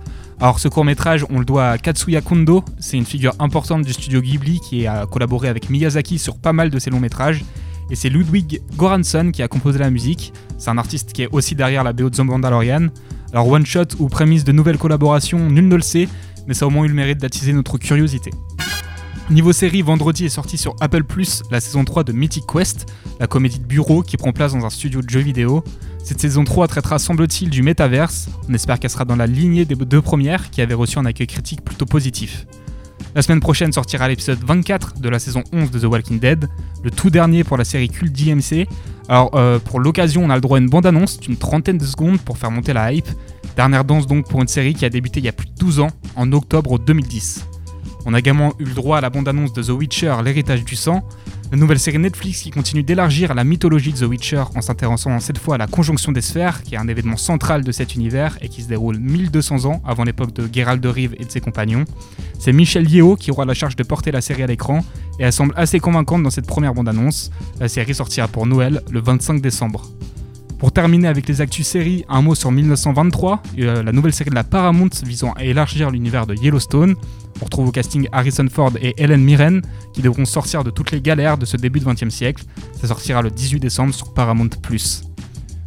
Alors 0.40 0.60
ce 0.60 0.68
court-métrage, 0.68 1.26
on 1.28 1.40
le 1.40 1.44
doit 1.44 1.70
à 1.70 1.78
Katsuya 1.78 2.20
Kondo, 2.20 2.64
c'est 2.78 2.96
une 2.96 3.04
figure 3.04 3.34
importante 3.40 3.82
du 3.82 3.92
studio 3.92 4.20
Ghibli 4.20 4.60
qui 4.60 4.86
a 4.86 5.06
collaboré 5.06 5.48
avec 5.48 5.70
Miyazaki 5.70 6.20
sur 6.20 6.38
pas 6.38 6.52
mal 6.52 6.70
de 6.70 6.78
ses 6.78 6.90
longs 6.90 7.00
métrages. 7.00 7.44
Et 7.90 7.96
c'est 7.96 8.08
Ludwig 8.08 8.62
Göransson 8.78 9.32
qui 9.32 9.42
a 9.42 9.48
composé 9.48 9.80
la 9.80 9.90
musique. 9.90 10.32
C'est 10.56 10.70
un 10.70 10.78
artiste 10.78 11.12
qui 11.12 11.22
est 11.22 11.28
aussi 11.32 11.56
derrière 11.56 11.82
la 11.82 11.92
BO 11.92 12.10
de 12.10 12.16
The. 12.16 12.92
Alors 13.32 13.48
one 13.48 13.66
shot 13.66 13.96
ou 13.98 14.08
prémisse 14.08 14.44
de 14.44 14.52
nouvelles 14.52 14.78
collaborations, 14.78 15.50
nul 15.50 15.66
ne 15.66 15.74
le 15.74 15.82
sait, 15.82 16.08
mais 16.46 16.54
ça 16.54 16.64
a 16.64 16.68
au 16.68 16.70
moins 16.70 16.84
eu 16.84 16.88
le 16.88 16.94
mérite 16.94 17.18
d'attiser 17.18 17.52
notre 17.52 17.76
curiosité. 17.78 18.30
Niveau 19.30 19.52
série, 19.52 19.80
vendredi 19.80 20.26
est 20.26 20.28
sortie 20.28 20.58
sur 20.58 20.76
Apple 20.80 21.02
Plus 21.02 21.42
la 21.50 21.58
saison 21.58 21.82
3 21.82 22.04
de 22.04 22.12
Mythic 22.12 22.44
Quest, 22.46 22.92
la 23.18 23.26
comédie 23.26 23.58
de 23.58 23.64
bureau 23.64 24.02
qui 24.02 24.18
prend 24.18 24.32
place 24.32 24.52
dans 24.52 24.66
un 24.66 24.70
studio 24.70 25.00
de 25.00 25.08
jeux 25.08 25.20
vidéo. 25.20 25.64
Cette 26.02 26.20
saison 26.20 26.44
3 26.44 26.68
traitera, 26.68 26.98
semble-t-il, 26.98 27.48
du 27.48 27.62
métaverse. 27.62 28.28
On 28.50 28.52
espère 28.52 28.78
qu'elle 28.78 28.90
sera 28.90 29.06
dans 29.06 29.16
la 29.16 29.26
lignée 29.26 29.64
des 29.64 29.76
deux 29.76 30.02
premières 30.02 30.50
qui 30.50 30.60
avaient 30.60 30.74
reçu 30.74 30.98
un 30.98 31.06
accueil 31.06 31.26
critique 31.26 31.64
plutôt 31.64 31.86
positif. 31.86 32.46
La 33.14 33.22
semaine 33.22 33.40
prochaine 33.40 33.72
sortira 33.72 34.08
l'épisode 34.08 34.40
24 34.44 35.00
de 35.00 35.08
la 35.08 35.18
saison 35.18 35.42
11 35.54 35.70
de 35.70 35.78
The 35.78 35.84
Walking 35.84 36.20
Dead, 36.20 36.46
le 36.82 36.90
tout 36.90 37.08
dernier 37.08 37.44
pour 37.44 37.56
la 37.56 37.64
série 37.64 37.88
culte 37.88 38.12
DMC. 38.12 38.68
Alors, 39.08 39.30
euh, 39.34 39.58
pour 39.58 39.80
l'occasion, 39.80 40.22
on 40.22 40.28
a 40.28 40.34
le 40.34 40.42
droit 40.42 40.58
à 40.58 40.60
une 40.60 40.68
bande-annonce 40.68 41.18
d'une 41.18 41.38
trentaine 41.38 41.78
de 41.78 41.86
secondes 41.86 42.20
pour 42.20 42.36
faire 42.36 42.50
monter 42.50 42.74
la 42.74 42.92
hype. 42.92 43.08
Dernière 43.56 43.84
danse 43.84 44.06
donc 44.06 44.28
pour 44.28 44.42
une 44.42 44.48
série 44.48 44.74
qui 44.74 44.84
a 44.84 44.90
débuté 44.90 45.20
il 45.20 45.24
y 45.24 45.28
a 45.30 45.32
plus 45.32 45.46
de 45.46 45.54
12 45.54 45.80
ans, 45.80 45.90
en 46.14 46.30
octobre 46.32 46.78
2010. 46.78 47.46
On 48.06 48.14
a 48.14 48.18
également 48.18 48.52
eu 48.58 48.64
le 48.64 48.74
droit 48.74 48.98
à 48.98 49.00
la 49.00 49.10
bande-annonce 49.10 49.52
de 49.52 49.62
The 49.62 49.70
Witcher, 49.70 50.16
l'héritage 50.22 50.64
du 50.64 50.76
sang, 50.76 51.02
la 51.50 51.56
nouvelle 51.58 51.78
série 51.78 51.98
Netflix 51.98 52.42
qui 52.42 52.50
continue 52.50 52.82
d'élargir 52.82 53.34
la 53.34 53.44
mythologie 53.44 53.92
de 53.92 53.98
The 53.98 54.08
Witcher 54.08 54.44
en 54.54 54.60
s'intéressant 54.60 55.20
cette 55.20 55.38
fois 55.38 55.54
à 55.54 55.58
la 55.58 55.66
conjonction 55.66 56.12
des 56.12 56.20
sphères, 56.20 56.62
qui 56.62 56.74
est 56.74 56.78
un 56.78 56.88
événement 56.88 57.16
central 57.16 57.64
de 57.64 57.72
cet 57.72 57.94
univers 57.94 58.36
et 58.40 58.48
qui 58.48 58.62
se 58.62 58.68
déroule 58.68 58.98
1200 58.98 59.64
ans 59.64 59.82
avant 59.86 60.04
l'époque 60.04 60.32
de 60.32 60.48
Geralt 60.52 60.80
de 60.80 60.88
Rive 60.88 61.14
et 61.18 61.24
de 61.24 61.30
ses 61.30 61.40
compagnons. 61.40 61.84
C'est 62.38 62.52
Michel 62.52 62.90
Yeo 62.90 63.16
qui 63.16 63.30
aura 63.30 63.44
la 63.44 63.54
charge 63.54 63.76
de 63.76 63.82
porter 63.82 64.10
la 64.10 64.20
série 64.20 64.42
à 64.42 64.46
l'écran 64.46 64.84
et 65.18 65.22
elle 65.22 65.32
semble 65.32 65.54
assez 65.56 65.80
convaincante 65.80 66.22
dans 66.22 66.30
cette 66.30 66.46
première 66.46 66.74
bande-annonce. 66.74 67.30
La 67.60 67.68
série 67.68 67.94
sortira 67.94 68.28
pour 68.28 68.46
Noël 68.46 68.82
le 68.90 69.00
25 69.00 69.40
décembre. 69.40 69.88
Pour 70.58 70.72
terminer 70.72 71.08
avec 71.08 71.28
les 71.28 71.40
actus 71.40 71.66
séries, 71.66 72.04
un 72.08 72.22
mot 72.22 72.34
sur 72.34 72.50
1923, 72.50 73.42
euh, 73.58 73.82
la 73.82 73.92
nouvelle 73.92 74.14
série 74.14 74.30
de 74.30 74.34
la 74.34 74.44
Paramount 74.44 74.88
visant 75.04 75.32
à 75.32 75.44
élargir 75.44 75.90
l'univers 75.90 76.26
de 76.26 76.34
Yellowstone. 76.34 76.94
On 77.40 77.44
retrouve 77.44 77.68
au 77.68 77.72
casting 77.72 78.08
Harrison 78.12 78.46
Ford 78.50 78.72
et 78.80 78.94
Helen 78.96 79.22
Mirren 79.22 79.60
qui 79.92 80.02
devront 80.02 80.24
sortir 80.24 80.64
de 80.64 80.70
toutes 80.70 80.90
les 80.90 81.00
galères 81.00 81.38
de 81.38 81.46
ce 81.46 81.56
début 81.56 81.80
de 81.80 81.84
20e 81.84 82.10
siècle. 82.10 82.44
Ça 82.80 82.88
sortira 82.88 83.22
le 83.22 83.30
18 83.30 83.60
décembre 83.60 83.94
sur 83.94 84.14
Paramount+. 84.14 84.50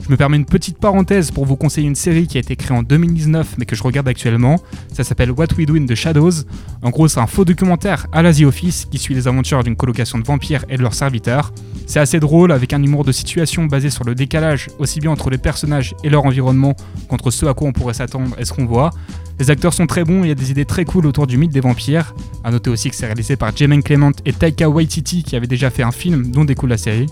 Je 0.07 0.13
me 0.13 0.15
permets 0.15 0.37
une 0.37 0.45
petite 0.45 0.77
parenthèse 0.77 1.31
pour 1.31 1.45
vous 1.45 1.57
conseiller 1.57 1.85
une 1.85 1.93
série 1.93 2.27
qui 2.27 2.37
a 2.37 2.39
été 2.39 2.55
créée 2.55 2.77
en 2.77 2.81
2019 2.81 3.55
mais 3.57 3.65
que 3.65 3.75
je 3.75 3.83
regarde 3.83 4.07
actuellement. 4.07 4.55
Ça 4.93 5.03
s'appelle 5.03 5.31
What 5.31 5.47
We 5.57 5.67
Do 5.67 5.75
in 5.75 5.85
the 5.85 5.95
Shadows. 5.95 6.45
En 6.81 6.91
gros, 6.91 7.09
c'est 7.09 7.19
un 7.19 7.27
faux 7.27 7.43
documentaire 7.43 8.07
à 8.13 8.21
la 8.21 8.29
Office 8.45 8.85
qui 8.89 8.99
suit 8.99 9.15
les 9.15 9.27
aventures 9.27 9.65
d'une 9.65 9.75
colocation 9.75 10.17
de 10.17 10.23
vampires 10.23 10.63
et 10.69 10.77
de 10.77 10.81
leurs 10.81 10.93
serviteurs. 10.93 11.51
C'est 11.87 11.99
assez 11.99 12.21
drôle 12.21 12.53
avec 12.53 12.71
un 12.71 12.81
humour 12.81 13.03
de 13.03 13.11
situation 13.11 13.65
basé 13.65 13.89
sur 13.89 14.05
le 14.05 14.15
décalage 14.15 14.69
aussi 14.79 15.01
bien 15.01 15.11
entre 15.11 15.29
les 15.29 15.37
personnages 15.37 15.93
et 16.05 16.09
leur 16.09 16.25
environnement 16.25 16.73
qu'entre 17.09 17.29
ce 17.29 17.45
à 17.45 17.53
quoi 17.53 17.67
on 17.67 17.73
pourrait 17.73 17.93
s'attendre 17.93 18.33
et 18.39 18.45
ce 18.45 18.53
qu'on 18.53 18.65
voit. 18.65 18.91
Les 19.39 19.51
acteurs 19.51 19.73
sont 19.73 19.87
très 19.87 20.05
bons 20.05 20.23
et 20.23 20.27
il 20.27 20.29
y 20.29 20.31
a 20.31 20.35
des 20.35 20.51
idées 20.51 20.63
très 20.63 20.85
cool 20.85 21.05
autour 21.05 21.27
du 21.27 21.37
mythe 21.37 21.51
des 21.51 21.59
vampires. 21.59 22.15
A 22.45 22.51
noter 22.51 22.69
aussi 22.69 22.89
que 22.89 22.95
c'est 22.95 23.07
réalisé 23.07 23.35
par 23.35 23.53
Jemaine 23.53 23.83
Clement 23.83 24.11
et 24.23 24.31
Taika 24.31 24.69
Waititi 24.69 25.23
qui 25.23 25.35
avaient 25.35 25.47
déjà 25.47 25.69
fait 25.69 25.83
un 25.83 25.91
film 25.91 26.31
dont 26.31 26.45
découle 26.45 26.69
la 26.69 26.77
série. 26.77 27.07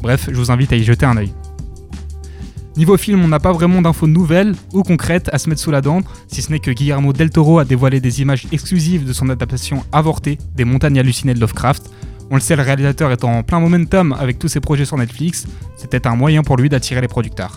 Bref, 0.00 0.30
je 0.32 0.36
vous 0.36 0.50
invite 0.50 0.72
à 0.72 0.76
y 0.76 0.82
jeter 0.82 1.04
un 1.04 1.18
œil. 1.18 1.30
Niveau 2.78 2.96
film, 2.96 3.24
on 3.24 3.26
n'a 3.26 3.40
pas 3.40 3.50
vraiment 3.50 3.82
d'infos 3.82 4.06
nouvelles 4.06 4.54
ou 4.72 4.84
concrètes 4.84 5.28
à 5.32 5.38
se 5.38 5.48
mettre 5.48 5.60
sous 5.60 5.72
la 5.72 5.80
dent, 5.80 6.02
si 6.28 6.42
ce 6.42 6.52
n'est 6.52 6.60
que 6.60 6.70
Guillermo 6.70 7.12
del 7.12 7.28
Toro 7.28 7.58
a 7.58 7.64
dévoilé 7.64 8.00
des 8.00 8.22
images 8.22 8.46
exclusives 8.52 9.04
de 9.04 9.12
son 9.12 9.28
adaptation 9.30 9.84
avortée 9.90 10.38
des 10.54 10.64
montagnes 10.64 11.00
hallucinées 11.00 11.34
de 11.34 11.40
Lovecraft. 11.40 11.90
On 12.30 12.36
le 12.36 12.40
sait, 12.40 12.54
le 12.54 12.62
réalisateur 12.62 13.10
étant 13.10 13.36
en 13.36 13.42
plein 13.42 13.58
momentum 13.58 14.12
avec 14.16 14.38
tous 14.38 14.46
ses 14.46 14.60
projets 14.60 14.84
sur 14.84 14.96
Netflix, 14.96 15.48
c'était 15.76 16.06
un 16.06 16.14
moyen 16.14 16.42
pour 16.42 16.56
lui 16.56 16.68
d'attirer 16.68 17.00
les 17.00 17.08
producteurs. 17.08 17.56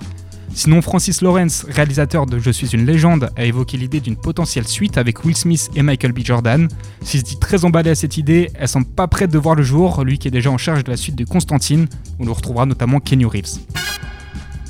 Sinon, 0.56 0.82
Francis 0.82 1.22
Lawrence, 1.22 1.68
réalisateur 1.70 2.26
de 2.26 2.40
Je 2.40 2.50
suis 2.50 2.70
une 2.70 2.88
légende, 2.88 3.30
a 3.38 3.46
évoqué 3.46 3.78
l'idée 3.78 4.00
d'une 4.00 4.18
potentielle 4.18 4.68
suite 4.68 4.98
avec 4.98 5.24
Will 5.24 5.38
Smith 5.38 5.70
et 5.76 5.84
Michael 5.84 6.14
B. 6.14 6.22
Jordan. 6.24 6.68
S'il 7.04 7.20
se 7.20 7.26
dit 7.26 7.38
très 7.40 7.64
emballé 7.64 7.92
à 7.92 7.96
cette 7.96 8.18
idée, 8.18 8.50
elle 8.56 8.68
semble 8.68 8.88
pas 8.88 9.08
prête 9.08 9.30
de 9.30 9.38
voir 9.38 9.54
le 9.54 9.62
jour, 9.62 10.04
lui 10.04 10.18
qui 10.18 10.30
est 10.30 10.32
déjà 10.32 10.50
en 10.50 10.58
charge 10.58 10.84
de 10.84 10.90
la 10.90 10.98
suite 10.98 11.16
de 11.16 11.26
Constantine, 11.26 11.86
où 12.18 12.26
l'on 12.26 12.34
retrouvera 12.34 12.66
notamment 12.66 13.00
Kenny 13.00 13.26
Reeves. 13.26 13.60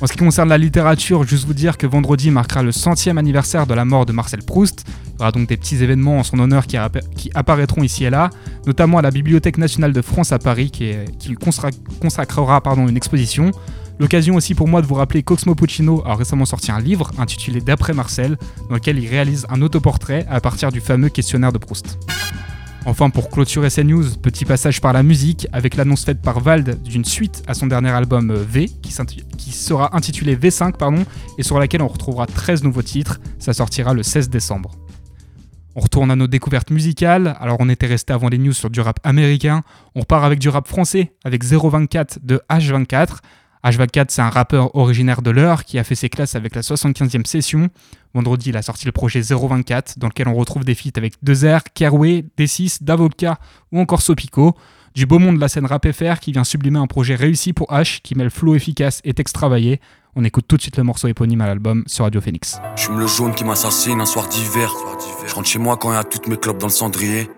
En 0.02 0.08
ce 0.08 0.14
qui 0.14 0.18
concerne 0.18 0.48
la 0.48 0.58
littérature, 0.58 1.22
juste 1.22 1.46
vous 1.46 1.54
dire 1.54 1.78
que 1.78 1.86
vendredi 1.86 2.32
marquera 2.32 2.64
le 2.64 2.72
centième 2.72 3.18
anniversaire 3.18 3.68
de 3.68 3.74
la 3.74 3.84
mort 3.84 4.04
de 4.04 4.10
Marcel 4.10 4.42
Proust. 4.42 4.84
Il 4.88 5.12
y 5.12 5.22
aura 5.22 5.30
donc 5.30 5.48
des 5.48 5.56
petits 5.56 5.80
événements 5.80 6.18
en 6.18 6.24
son 6.24 6.40
honneur 6.40 6.66
qui, 6.66 6.76
apparaîtront 7.34 7.84
ici 7.84 8.04
et 8.04 8.10
là, 8.10 8.30
notamment 8.66 8.98
à 8.98 9.02
la 9.02 9.12
Bibliothèque 9.12 9.58
nationale 9.58 9.92
de 9.92 10.02
France 10.02 10.32
à 10.32 10.40
Paris 10.40 10.72
qui, 10.72 10.96
consacrera 12.00 12.60
une 12.78 12.96
exposition. 12.96 13.52
L'occasion 14.00 14.34
aussi 14.34 14.56
pour 14.56 14.66
moi 14.66 14.82
de 14.82 14.88
vous 14.88 14.96
rappeler 14.96 15.22
qu'Oxmo 15.22 15.54
Puccino 15.54 16.02
a 16.04 16.16
récemment 16.16 16.46
sorti 16.46 16.72
un 16.72 16.80
livre 16.80 17.12
intitulé 17.18 17.60
D'après 17.60 17.92
Marcel, 17.92 18.38
dans 18.68 18.74
lequel 18.74 18.98
il 18.98 19.08
réalise 19.08 19.46
un 19.50 19.62
autoportrait 19.62 20.26
à 20.28 20.40
partir 20.40 20.72
du 20.72 20.80
fameux 20.80 21.10
questionnaire 21.10 21.52
de 21.52 21.58
Proust. 21.58 21.96
Enfin, 22.84 23.10
pour 23.10 23.30
clôturer 23.30 23.70
ces 23.70 23.84
news, 23.84 24.04
petit 24.20 24.44
passage 24.44 24.80
par 24.80 24.92
la 24.92 25.04
musique 25.04 25.46
avec 25.52 25.76
l'annonce 25.76 26.04
faite 26.04 26.20
par 26.20 26.40
Vald 26.40 26.82
d'une 26.82 27.04
suite 27.04 27.42
à 27.46 27.54
son 27.54 27.68
dernier 27.68 27.90
album 27.90 28.30
euh, 28.30 28.44
V, 28.44 28.68
qui, 28.82 28.92
sera 29.52 29.96
intitulé 29.96 30.36
V5, 30.36 30.76
pardon, 30.76 31.04
et 31.38 31.44
sur 31.44 31.60
laquelle 31.60 31.82
on 31.82 31.88
retrouvera 31.88 32.26
13 32.26 32.64
nouveaux 32.64 32.82
titres. 32.82 33.20
Ça 33.38 33.52
sortira 33.52 33.94
le 33.94 34.02
16 34.02 34.30
décembre. 34.30 34.72
On 35.76 35.80
retourne 35.80 36.10
à 36.10 36.16
nos 36.16 36.26
découvertes 36.26 36.70
musicales. 36.70 37.36
Alors, 37.40 37.56
on 37.60 37.68
était 37.68 37.86
resté 37.86 38.12
avant 38.12 38.28
les 38.28 38.38
news 38.38 38.52
sur 38.52 38.68
du 38.68 38.80
rap 38.80 38.98
américain. 39.04 39.62
On 39.94 40.00
repart 40.00 40.24
avec 40.24 40.40
du 40.40 40.48
rap 40.48 40.66
français, 40.66 41.12
avec 41.24 41.44
024 41.44 42.18
de 42.22 42.40
H24. 42.50 43.18
H24, 43.64 44.06
c'est 44.08 44.22
un 44.22 44.30
rappeur 44.30 44.74
originaire 44.74 45.22
de 45.22 45.30
l'heure 45.30 45.64
qui 45.64 45.78
a 45.78 45.84
fait 45.84 45.94
ses 45.94 46.08
classes 46.08 46.34
avec 46.34 46.54
la 46.56 46.62
75e 46.62 47.24
session. 47.26 47.68
Vendredi, 48.12 48.50
il 48.50 48.56
a 48.56 48.62
sorti 48.62 48.86
le 48.86 48.92
projet 48.92 49.20
024, 49.20 49.98
dans 49.98 50.08
lequel 50.08 50.26
on 50.26 50.34
retrouve 50.34 50.64
des 50.64 50.74
feats 50.74 50.90
avec 50.96 51.14
2R, 51.24 51.60
Kerway, 51.72 52.24
D6, 52.36 52.82
Davoka 52.82 53.38
ou 53.70 53.80
encore 53.80 54.02
Sopico. 54.02 54.56
Du 54.94 55.06
beau 55.06 55.18
monde 55.18 55.36
de 55.36 55.40
la 55.40 55.48
scène 55.48 55.64
rap 55.64 55.90
FR 55.90 56.18
qui 56.20 56.32
vient 56.32 56.44
sublimer 56.44 56.78
un 56.78 56.86
projet 56.86 57.14
réussi 57.14 57.52
pour 57.52 57.68
H 57.68 58.00
qui 58.02 58.14
mêle 58.14 58.30
flow 58.30 58.54
efficace 58.54 59.00
et 59.04 59.14
texte 59.14 59.34
travaillé. 59.34 59.80
On 60.16 60.24
écoute 60.24 60.44
tout 60.46 60.56
de 60.56 60.62
suite 60.62 60.76
le 60.76 60.82
morceau 60.82 61.08
éponyme 61.08 61.40
à 61.40 61.46
l'album 61.46 61.84
sur 61.86 62.04
Radio 62.04 62.20
Phoenix. 62.20 62.58
Je 62.76 62.82
fume 62.82 62.98
le 62.98 63.06
jaune 63.06 63.34
qui 63.34 63.44
m'assassine 63.44 64.00
un 64.00 64.04
soir 64.04 64.28
d'hiver. 64.28 64.70
Je 65.26 65.34
rentre 65.34 65.48
chez 65.48 65.58
moi 65.58 65.78
quand 65.78 65.90
il 65.92 65.94
y 65.94 65.98
a 65.98 66.04
toutes 66.04 66.26
mes 66.26 66.36
clopes 66.36 66.58
dans 66.58 66.66
le 66.66 66.72
cendrier. 66.72 67.30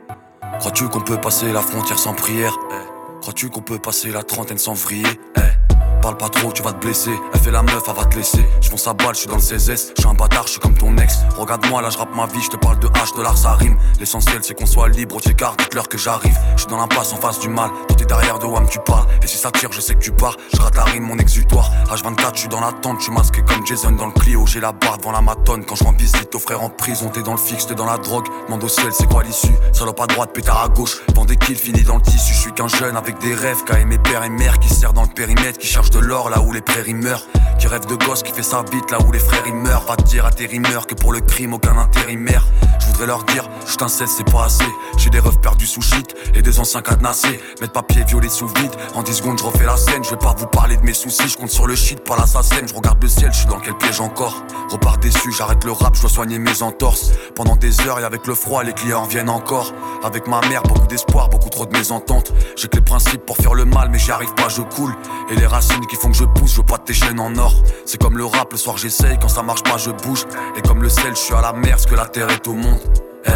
Crois-tu 0.58 0.88
qu'on 0.88 1.00
peut 1.00 1.20
passer 1.20 1.52
la 1.52 1.60
frontière 1.60 1.98
sans 1.98 2.14
prière? 2.14 2.56
Eh. 2.72 3.20
Crois-tu 3.20 3.50
qu'on 3.50 3.62
peut 3.62 3.78
passer 3.78 4.10
la 4.10 4.24
trentaine 4.24 4.58
sans 4.58 4.74
vriller? 4.74 5.06
Eh. 5.36 5.63
Parle 6.04 6.18
pas 6.18 6.28
trop, 6.28 6.52
tu 6.52 6.62
vas 6.62 6.74
te 6.74 6.84
blesser. 6.84 7.18
Elle 7.32 7.40
fait 7.40 7.50
la 7.50 7.62
meuf, 7.62 7.82
elle 7.88 7.94
va 7.94 8.04
te 8.04 8.14
laisser. 8.14 8.44
Je 8.60 8.68
fonce 8.68 8.86
à 8.86 8.92
balle, 8.92 9.14
je 9.14 9.20
suis 9.20 9.26
dans 9.26 9.36
le 9.36 9.40
16S. 9.40 9.92
Je 9.96 10.02
suis 10.02 10.06
un 10.06 10.12
bâtard, 10.12 10.44
je 10.44 10.50
suis 10.50 10.60
comme 10.60 10.76
ton 10.76 10.94
ex. 10.98 11.20
Regarde-moi, 11.38 11.80
là 11.80 11.88
je 11.88 11.96
rappe 11.96 12.14
ma 12.14 12.26
vie, 12.26 12.42
je 12.42 12.50
te 12.50 12.58
parle 12.58 12.78
de 12.78 12.88
H, 12.88 13.16
de 13.16 13.22
l'art, 13.22 13.38
ça 13.38 13.54
rime. 13.54 13.78
L'essentiel 13.98 14.40
c'est 14.42 14.52
qu'on 14.52 14.66
soit 14.66 14.90
libre, 14.90 15.16
au 15.16 15.20
car 15.34 15.56
dites-leur 15.56 15.88
que 15.88 15.96
j'arrive. 15.96 16.38
Je 16.56 16.60
suis 16.60 16.68
dans 16.68 16.76
l'impasse 16.76 17.14
en 17.14 17.16
face 17.16 17.38
du 17.38 17.48
mal. 17.48 17.70
Toi 17.88 17.96
t'es 17.96 18.04
derrière 18.04 18.38
de 18.38 18.44
Wam, 18.44 18.68
tu 18.68 18.80
parles. 18.80 19.06
Et 19.22 19.26
si 19.26 19.38
ça 19.38 19.50
tire, 19.50 19.72
je 19.72 19.80
sais 19.80 19.94
que 19.94 20.00
tu 20.00 20.12
pars. 20.12 20.36
Je 20.52 20.60
rate 20.60 20.76
la 20.76 20.84
rime, 20.84 21.04
mon 21.04 21.16
exutoire. 21.16 21.70
H24, 21.88 22.34
je 22.34 22.40
suis 22.40 22.48
dans 22.48 22.60
l'attente, 22.60 22.98
je 22.98 23.04
suis 23.04 23.12
masqué 23.12 23.40
comme 23.40 23.66
Jason 23.66 23.92
dans 23.92 24.08
le 24.08 24.12
Clio. 24.12 24.44
J'ai 24.46 24.60
la 24.60 24.72
barre 24.72 24.98
devant 24.98 25.12
la 25.12 25.22
matonne. 25.22 25.64
Quand 25.64 25.74
je 25.74 25.84
rends 25.84 25.92
visite 25.92 26.34
aux 26.34 26.38
frères 26.38 26.62
en 26.62 26.68
prison, 26.68 27.08
t'es 27.08 27.22
dans 27.22 27.32
le 27.32 27.38
fixe, 27.38 27.66
t'es 27.66 27.74
dans 27.74 27.86
la 27.86 27.96
drogue. 27.96 28.26
Demande 28.44 28.62
au 28.62 28.68
ciel, 28.68 28.92
c'est 28.92 29.08
quoi 29.08 29.22
l'issue? 29.22 29.56
Salope 29.72 30.02
à 30.02 30.06
droite, 30.06 30.34
pétard 30.34 30.64
à 30.64 30.68
gauche. 30.68 30.98
Vend 31.14 31.24
des 31.24 31.38
kills, 31.38 31.56
fini 31.56 31.82
dans 31.82 31.96
le 31.96 32.02
tissu. 32.02 32.34
Je 32.34 32.40
suis 32.40 32.52
qu'un 32.52 32.68
jeune 32.68 32.94
avec 32.94 33.16
des 33.20 33.34
rêves, 33.34 33.64
qu'a 33.64 33.78
aimé 33.78 33.96
père 33.96 34.22
et 34.22 34.28
mère, 34.28 34.58
qui 34.58 34.68
sert 34.68 34.92
dans 34.92 35.04
le 35.04 35.08
périmètre, 35.08 35.58
qui 35.58 35.66
cherche 35.66 35.93
de 36.00 36.06
l'or 36.06 36.30
là 36.30 36.40
où 36.40 36.52
les 36.52 36.60
prairies 36.60 36.94
meurent. 36.94 37.26
Qui 37.64 37.68
rêve 37.68 37.86
de 37.86 37.94
gosse, 37.94 38.22
qui 38.22 38.30
fait 38.30 38.42
sa 38.42 38.62
bite 38.62 38.90
là 38.90 38.98
où 39.08 39.10
les 39.10 39.18
frères 39.18 39.42
ils 39.46 39.54
meurent. 39.54 39.86
Va 39.86 39.96
dire 39.96 40.26
à 40.26 40.30
tes 40.30 40.44
rimeurs 40.44 40.86
que 40.86 40.94
pour 40.94 41.14
le 41.14 41.20
crime, 41.20 41.54
aucun 41.54 41.78
intérimaire. 41.78 42.44
Je 42.78 42.86
voudrais 42.88 43.06
leur 43.06 43.24
dire, 43.24 43.48
je 43.66 43.74
t'inceste, 43.76 44.12
c'est 44.18 44.30
pas 44.30 44.44
assez. 44.44 44.66
J'ai 44.98 45.08
des 45.08 45.18
refs 45.18 45.40
perdus 45.40 45.64
sous 45.64 45.80
shit 45.80 46.14
et 46.34 46.42
des 46.42 46.60
anciens 46.60 46.82
cadenassés. 46.82 47.40
Mettre 47.62 47.72
papier 47.72 48.04
violet 48.04 48.28
sous 48.28 48.48
vide. 48.48 48.76
En 48.94 49.02
10 49.02 49.14
secondes, 49.14 49.38
je 49.38 49.44
refais 49.44 49.64
la 49.64 49.78
scène. 49.78 50.04
Je 50.04 50.10
vais 50.10 50.18
pas 50.18 50.34
vous 50.36 50.46
parler 50.46 50.76
de 50.76 50.82
mes 50.82 50.92
soucis. 50.92 51.26
Je 51.26 51.38
compte 51.38 51.48
sur 51.48 51.66
le 51.66 51.74
shit, 51.74 52.04
pas 52.04 52.18
l'assassin. 52.18 52.66
Je 52.66 52.74
regarde 52.74 53.02
le 53.02 53.08
ciel, 53.08 53.32
je 53.32 53.38
suis 53.38 53.46
dans 53.46 53.60
quel 53.60 53.78
piège 53.78 53.98
encore? 53.98 54.42
Repars 54.68 54.98
déçu, 54.98 55.32
j'arrête 55.32 55.64
le 55.64 55.72
rap, 55.72 55.94
je 55.94 56.02
dois 56.02 56.10
soigner 56.10 56.38
mes 56.38 56.62
entorses. 56.62 57.12
Pendant 57.34 57.56
des 57.56 57.80
heures 57.80 57.98
et 57.98 58.04
avec 58.04 58.26
le 58.26 58.34
froid, 58.34 58.62
les 58.62 58.74
clients 58.74 59.06
viennent 59.06 59.30
encore. 59.30 59.72
Avec 60.02 60.28
ma 60.28 60.42
mère, 60.48 60.64
beaucoup 60.64 60.86
d'espoir, 60.86 61.30
beaucoup 61.30 61.48
trop 61.48 61.64
de 61.64 61.72
mésententes. 61.72 62.30
J'ai 62.56 62.68
que 62.68 62.76
les 62.76 62.82
principes 62.82 63.24
pour 63.24 63.38
faire 63.38 63.54
le 63.54 63.64
mal, 63.64 63.88
mais 63.90 63.98
j'y 63.98 64.10
arrive 64.10 64.34
pas, 64.34 64.50
je 64.50 64.60
coule. 64.60 64.94
Et 65.30 65.36
les 65.36 65.46
racines 65.46 65.86
qui 65.86 65.96
font 65.96 66.10
que 66.10 66.16
je 66.18 66.24
pousse, 66.26 66.50
je 66.50 66.56
veux 66.58 66.66
pas 66.66 66.76
tes 66.76 66.92
chaînes 66.92 67.20
en 67.20 67.34
or. 67.36 67.53
C'est 67.86 68.00
comme 68.00 68.16
le 68.16 68.24
rap, 68.24 68.52
le 68.52 68.58
soir 68.58 68.76
j'essaye, 68.76 69.18
quand 69.20 69.28
ça 69.28 69.42
marche 69.42 69.62
pas, 69.62 69.76
je 69.76 69.90
bouge. 69.90 70.24
Et 70.56 70.62
comme 70.62 70.82
le 70.82 70.88
sel, 70.88 71.14
je 71.14 71.20
suis 71.20 71.34
à 71.34 71.40
la 71.40 71.52
mer, 71.52 71.78
ce 71.78 71.86
que 71.86 71.94
la 71.94 72.06
terre 72.06 72.30
est 72.30 72.46
au 72.48 72.54
monde. 72.54 72.80
Eh, 73.26 73.30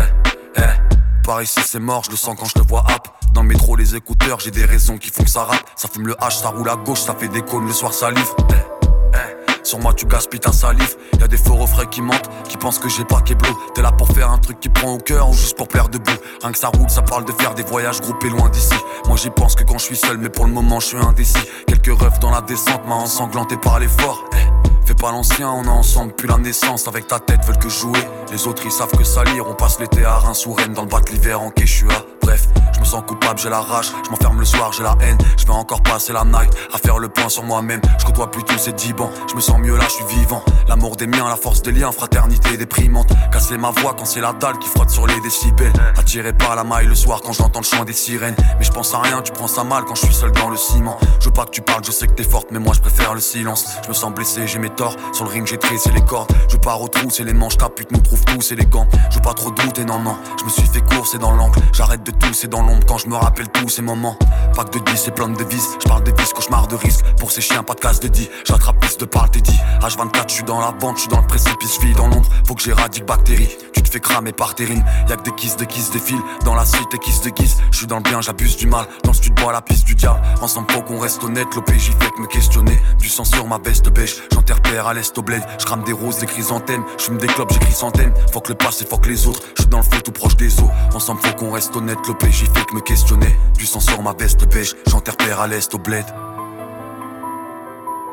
eh. 0.57 0.61
Par 1.24 1.42
ici 1.42 1.61
c'est 1.64 1.81
mort, 1.81 2.04
je 2.04 2.11
le 2.11 2.16
sens 2.16 2.37
quand 2.38 2.46
je 2.46 2.54
te 2.54 2.66
vois 2.66 2.85
hap. 2.88 3.09
Dans 3.35 3.42
le 3.42 3.48
métro, 3.48 3.76
les 3.76 3.94
écouteurs, 3.94 4.40
j'ai 4.40 4.50
des 4.50 4.64
raisons 4.64 4.98
qui 4.98 5.11
font 5.11 5.24
que 5.24 5.31
ça 5.31 5.44
rappe. 5.44 5.64
Ça 5.76 5.88
fume 5.88 6.07
le 6.07 6.14
H, 6.14 6.40
ça 6.40 6.48
roule 6.48 6.68
à 6.68 6.76
gauche, 6.76 7.00
ça 7.00 7.14
fait 7.14 7.28
des 7.28 7.42
cônes, 7.42 7.66
le 7.66 7.72
soir 7.72 7.92
ça 7.92 8.11
livre. 8.11 8.37
Eh. 8.50 8.78
Sur 9.68 9.81
moi 9.81 9.92
tu 9.92 10.07
gaspilles 10.07 10.40
ta 10.40 10.50
salive. 10.50 10.96
Y 11.20 11.24
a 11.24 11.28
des 11.28 11.37
faux 11.37 11.57
refrains 11.57 11.85
qui 11.85 12.00
mentent 12.00 12.31
Qui 12.48 12.57
pensent 12.57 12.78
que 12.78 12.88
j'ai 12.88 13.04
pas 13.04 13.20
keblo 13.20 13.50
T'es 13.74 13.83
là 13.83 13.92
pour 13.92 14.09
faire 14.09 14.31
un 14.31 14.38
truc 14.38 14.61
qui 14.61 14.70
prend 14.70 14.94
au 14.94 14.96
cœur 14.96 15.28
Ou 15.28 15.35
juste 15.35 15.59
pour 15.59 15.68
plaire 15.68 15.90
debout. 15.90 16.11
Rien 16.40 16.52
que 16.52 16.59
ça 16.59 16.68
roule 16.68 16.88
ça 16.88 17.02
parle 17.02 17.26
de 17.26 17.33
faire 17.33 17.52
des 17.54 17.64
voyages 17.64 18.00
groupés 18.00 18.31
loin 18.31 18.48
d'ici. 18.48 18.74
Moi 19.07 19.18
j'y 19.18 19.28
pense 19.28 19.57
que 19.57 19.64
quand 19.64 19.76
je 19.76 19.85
suis 19.85 19.96
seul 19.96 20.16
Mais 20.16 20.31
pour 20.31 20.46
le 20.46 20.52
moment 20.52 20.81
je 20.81 20.87
suis 20.87 20.96
indécis. 20.96 21.37
Quelques 21.66 22.00
refs 22.00 22.18
dans 22.18 22.31
la 22.31 22.40
descente 22.40 22.87
M'a 22.87 22.94
ensanglanté 22.94 23.59
par 23.59 23.78
l'effort 23.78 24.24
Eh, 24.33 24.78
Fais 24.88 24.94
pas 24.94 25.12
l'ancien, 25.12 25.51
on 25.51 25.64
est 25.64 25.68
ensemble 25.68 26.12
depuis 26.12 26.29
la 26.29 26.38
naissance 26.38 26.88
Avec 26.88 27.07
ta 27.07 27.18
tête 27.18 27.44
veulent 27.44 27.59
que 27.59 27.68
jouer 27.68 28.01
Les 28.33 28.46
autres 28.46 28.62
ils 28.64 28.72
savent 28.72 28.90
que 28.90 29.05
salir 29.05 29.46
On 29.46 29.53
passe 29.55 29.79
l'été 29.81 30.03
à 30.03 30.14
Reims 30.14 30.46
ou 30.46 30.57
Dans 30.74 30.81
le 30.81 30.88
bas 30.88 31.03
de 31.03 31.11
l'hiver 31.11 31.42
en 31.42 31.51
Quechua 31.51 32.07
Bref, 32.29 32.46
Je 32.74 32.81
me 32.81 32.85
sens 32.85 33.03
coupable, 33.07 33.38
j'ai 33.38 33.48
la 33.48 33.62
rage. 33.62 33.87
Je 34.05 34.11
m'enferme 34.11 34.38
le 34.38 34.44
soir, 34.44 34.70
j'ai 34.74 34.83
la 34.83 34.94
haine. 35.01 35.16
Je 35.38 35.46
vais 35.46 35.53
encore 35.53 35.83
passer 35.83 36.12
la 36.12 36.24
night 36.24 36.53
à 36.74 36.77
faire 36.77 36.98
le 36.98 37.09
point 37.09 37.31
sur 37.31 37.42
moi-même. 37.42 37.81
Je 37.98 38.05
côtoie 38.05 38.31
plus 38.31 38.44
tous 38.44 38.59
ces 38.59 38.74
dibans. 38.74 39.11
Je 39.31 39.35
me 39.35 39.40
sens 39.40 39.59
mieux 39.59 39.74
là, 39.79 39.85
je 39.85 39.94
suis 39.94 40.05
vivant. 40.18 40.42
L'amour 40.68 40.96
des 40.96 41.07
miens, 41.07 41.27
la 41.27 41.37
force 41.37 41.62
des 41.62 41.72
liens, 41.72 41.90
fraternité 41.90 42.59
déprimante. 42.59 43.09
Casser 43.33 43.57
ma 43.57 43.70
voix 43.70 43.94
quand 43.96 44.05
c'est 44.05 44.20
la 44.20 44.35
dalle 44.35 44.59
qui 44.59 44.68
frotte 44.68 44.90
sur 44.90 45.07
les 45.07 45.18
décibels. 45.20 45.72
Attiré 45.96 46.35
par 46.35 46.55
la 46.55 46.64
maille 46.64 46.87
le 46.87 46.94
soir 46.94 47.22
quand 47.24 47.33
j'entends 47.33 47.61
le 47.61 47.64
chant 47.64 47.87
des 47.87 47.94
sirènes. 47.94 48.37
Mais 48.59 48.64
je 48.64 48.72
pense 48.72 48.92
à 48.92 48.98
rien, 48.98 49.22
tu 49.22 49.33
prends 49.33 49.48
ça 49.48 49.64
mal 49.64 49.85
quand 49.87 49.94
je 49.94 50.05
suis 50.05 50.14
seul 50.14 50.33
dans 50.33 50.51
le 50.51 50.59
ciment. 50.59 50.98
Je 51.20 51.27
veux 51.27 51.33
pas 51.33 51.46
que 51.46 51.51
tu 51.51 51.62
parles, 51.62 51.83
je 51.85 51.92
sais 51.92 52.07
que 52.07 52.12
t'es 52.12 52.24
forte, 52.24 52.48
mais 52.51 52.59
moi 52.59 52.74
je 52.74 52.81
préfère 52.81 53.14
le 53.14 53.20
silence. 53.20 53.64
Je 53.85 53.88
me 53.88 53.94
sens 53.94 54.12
blessé, 54.12 54.46
j'ai 54.46 54.59
mes 54.59 54.68
Sur 55.12 55.25
le 55.25 55.31
ring, 55.31 55.45
j'ai 55.45 55.59
tressé 55.59 55.91
les 55.91 56.03
cordes. 56.03 56.31
Je 56.49 56.57
pars 56.57 56.81
au 56.81 56.87
trou, 56.87 57.11
c'est 57.11 57.25
les 57.25 57.33
manches, 57.33 57.57
ta 57.57 57.69
pute 57.69 57.91
nous 57.91 57.99
trouve 57.99 58.25
tous 58.25 58.53
élégants. 58.53 58.87
Je 59.11 59.19
pas 59.19 59.35
trop 59.35 59.51
douter, 59.51 59.85
non, 59.85 59.99
non. 59.99 60.17
Je 60.38 60.45
me 60.45 60.51
suis 60.51 60.62
fait 60.62 60.81
court, 60.81 61.07
c'est 61.07 61.19
dans 61.19 61.33
l'angle. 61.33 61.59
J'arrête 61.73 62.05
de 62.05 62.12
tousser 62.12 62.47
dans 62.47 62.62
l'ombre 62.62 62.87
quand 62.87 62.99
je 62.99 63.09
me 63.09 63.17
rappelle 63.17 63.49
tous 63.49 63.69
ces 63.69 63.83
moments. 63.83 64.17
Que 64.59 64.79
de 64.81 64.85
10 64.85 65.09
et 65.09 65.11
plein 65.12 65.29
de 65.29 65.45
vis. 65.45 65.77
Je 65.83 65.88
parle 65.88 66.03
de 66.03 66.11
vis, 66.11 66.33
cauchemar 66.33 66.67
de 66.67 66.75
risque. 66.75 67.05
Pour 67.19 67.31
ces 67.31 67.41
chiens, 67.41 67.62
pas 67.62 67.75
de 67.75 67.81
casse 67.81 68.01
de 68.01 68.09
10. 68.09 68.29
J'attrape 68.45 68.81
plus 68.81 68.99
de 68.99 69.05
parle, 69.05 69.31
t'es 69.31 69.41
dit. 69.41 69.57
H24, 69.81 70.25
je 70.29 70.35
suis 70.35 70.43
dans 70.43 70.61
la 70.61 70.75
vente, 70.81 70.97
je 70.97 71.03
suis 71.03 71.09
dans 71.09 71.21
le 71.21 71.27
précipice, 71.29 71.79
je 71.81 71.97
dans 71.97 72.09
l'ombre. 72.09 72.29
Faut 72.45 72.57
que 72.57 72.62
j'éradique 72.62 73.07
bactéries. 73.07 73.57
Tu 73.73 73.83
te 73.83 73.88
fais 73.88 74.01
cramer 74.01 74.33
par 74.33 74.57
tes. 74.57 74.64
Y'a 74.64 75.17
que 75.17 75.23
des 75.23 75.35
kisses, 75.37 75.57
des 75.57 75.67
kisses, 75.67 75.91
des 75.93 76.01
fils. 76.01 76.19
Dans 76.45 76.57
la 76.57 76.64
suite, 76.64 76.91
des 76.91 76.99
kisses 76.99 77.21
de 77.21 77.31
guise. 77.31 77.57
Je 77.71 77.79
suis 77.79 77.87
dans 77.87 77.99
le 77.99 78.03
bien, 78.03 78.21
j'abuse 78.21 78.57
du 78.57 78.67
mal. 78.67 78.87
Dans 79.05 79.12
le 79.12 79.17
stud, 79.17 79.35
bois 79.35 79.53
la 79.53 79.62
piste 79.62 79.87
du 79.87 79.95
diable. 79.95 80.21
Ensemble, 80.43 80.73
faut 80.73 80.83
qu'on 80.83 80.99
reste 80.99 81.23
honnête. 81.23 81.47
L'OPJ 81.55 81.93
fait 82.01 82.11
que 82.11 82.21
me 82.21 82.27
questionner. 82.27 82.79
Du 82.99 83.09
sang 83.09 83.25
sur 83.25 83.47
ma 83.47 83.59
veste 83.59 83.88
beige. 83.91 84.17
J'enterre 84.33 84.61
à 84.76 84.94
l'est 84.94 85.16
au 85.16 85.22
bled. 85.22 85.42
Je 85.59 85.64
crame 85.64 85.85
des 85.85 85.92
roses, 85.92 86.18
des 86.18 86.26
chrysanthèmes. 86.26 86.85
Je 86.98 87.04
fume 87.04 87.18
des 87.18 87.26
clopes, 87.26 87.52
j'écris 87.52 87.72
centaines. 87.72 88.12
Faut 88.33 88.40
que 88.40 88.50
le 88.50 88.54
passé, 88.57 88.85
faut 88.85 88.98
que 88.98 89.09
les 89.09 89.26
autres. 89.26 89.42
Je 89.57 89.62
suis 89.62 89.70
dans 89.70 89.78
le 89.78 89.83
feu 89.83 90.00
tout 90.02 90.12
proche 90.12 90.37
des 90.37 90.61
eaux. 90.61 90.70
Ensemble, 90.94 91.20
faut 91.22 91.35
qu'on 91.35 91.50
reste 91.50 91.74
honnête. 91.76 91.98
L'OPJ 92.07 92.44
fait 92.52 92.64
que 92.66 92.74
me 92.74 92.81
questionner. 92.81 93.35
Du 93.57 93.66
sang 93.66 93.81
sur 93.81 94.02
ma 94.02 94.12
veste 94.12 94.46
beige. 94.48 94.74
J'enterre 94.87 95.40
à 95.40 95.46
l'est 95.46 95.74
au 95.74 95.78
bled. 95.78 96.04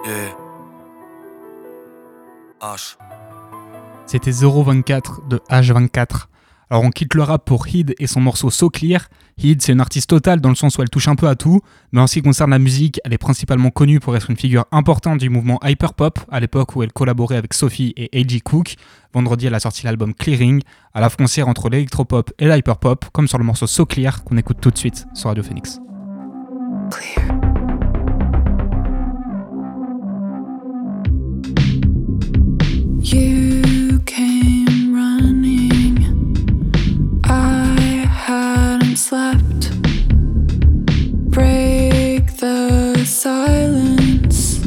Yeah. 0.06 0.36
H. 2.62 2.98
C'était 4.06 4.32
024 4.32 5.28
de 5.28 5.42
H24. 5.50 6.28
Alors 6.70 6.84
on 6.84 6.90
quitte 6.90 7.14
le 7.14 7.24
rap 7.24 7.46
pour 7.46 7.68
Hid 7.68 7.96
et 8.00 8.08
son 8.08 8.22
morceau 8.22 8.50
So 8.50 8.70
Clear. 8.70 9.08
Hid 9.38 9.62
c'est 9.62 9.74
une 9.74 9.82
artiste 9.82 10.10
totale 10.10 10.40
dans 10.40 10.50
le 10.50 10.56
sens 10.56 10.78
où 10.78 10.82
elle 10.82 10.90
touche 10.90 11.08
un 11.08 11.16
peu 11.16 11.28
à 11.28 11.36
tout, 11.36 11.62
mais 11.92 12.00
en 12.00 12.08
ce 12.08 12.14
qui 12.14 12.22
concerne 12.22 12.52
la 12.52 12.60
musique, 12.60 13.02
elle 13.04 13.14
est 13.14 13.18
principalement 13.18 13.70
connue 13.70 14.00
pour 14.00 14.16
être 14.16 14.30
une 14.30 14.38
figure 14.38 14.66
importante 14.72 15.20
du 15.20 15.30
mouvement 15.30 15.60
hyperpop, 15.64 16.20
à 16.32 16.40
l'époque 16.40 16.76
où 16.76 16.84
elle 16.84 16.94
collaborait 16.94 17.36
avec 17.36 17.54
Sophie 17.54 17.94
et 17.98 18.10
A.G. 18.14 18.40
Cook. 18.40 18.76
Vendredi 19.14 19.48
elle 19.48 19.56
a 19.56 19.60
sorti 19.60 19.86
l'album 19.86 20.14
Clearing, 20.14 20.62
à 20.94 21.02
la 21.02 21.10
frontière 21.10 21.48
entre 21.48 21.70
l'électropop 21.70 22.32
et 22.40 22.48
l'hyperpop, 22.48 23.06
comme 23.12 23.28
sur 23.28 23.38
le 23.38 23.44
morceau 23.44 23.68
So 23.68 23.86
Clear 23.86 24.24
qu'on 24.24 24.38
écoute 24.38 24.58
tout 24.62 24.72
de 24.72 24.78
suite 24.78 25.06
sur 25.14 25.30
Radio 25.30 25.44
Phoenix. 25.44 25.80
You 33.06 33.45
slept. 38.96 39.72
Break 41.32 42.38
the 42.38 43.04
silence. 43.06 44.62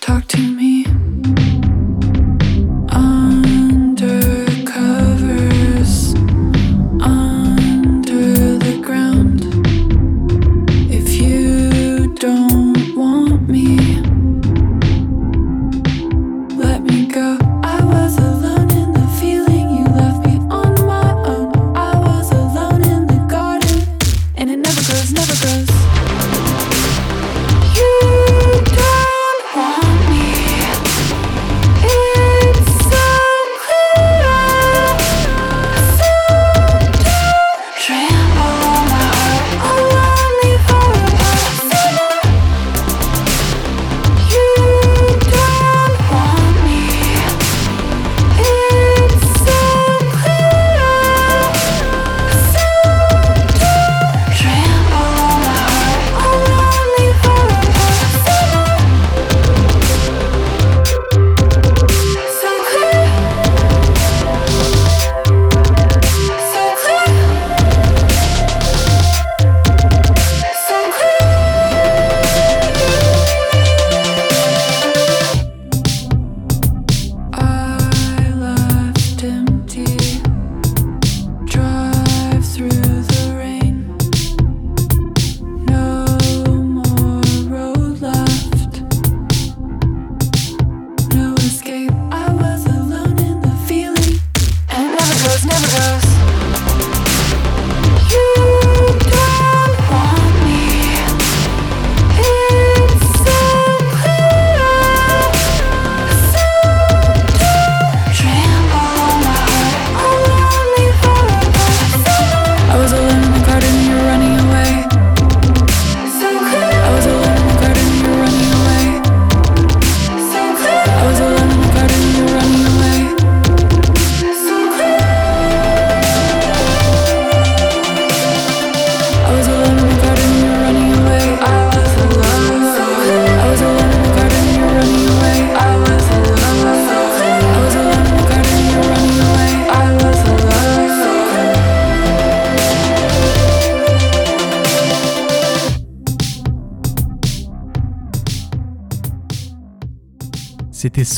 Talk 0.00 0.26
to 0.28 0.38
me. 0.38 0.59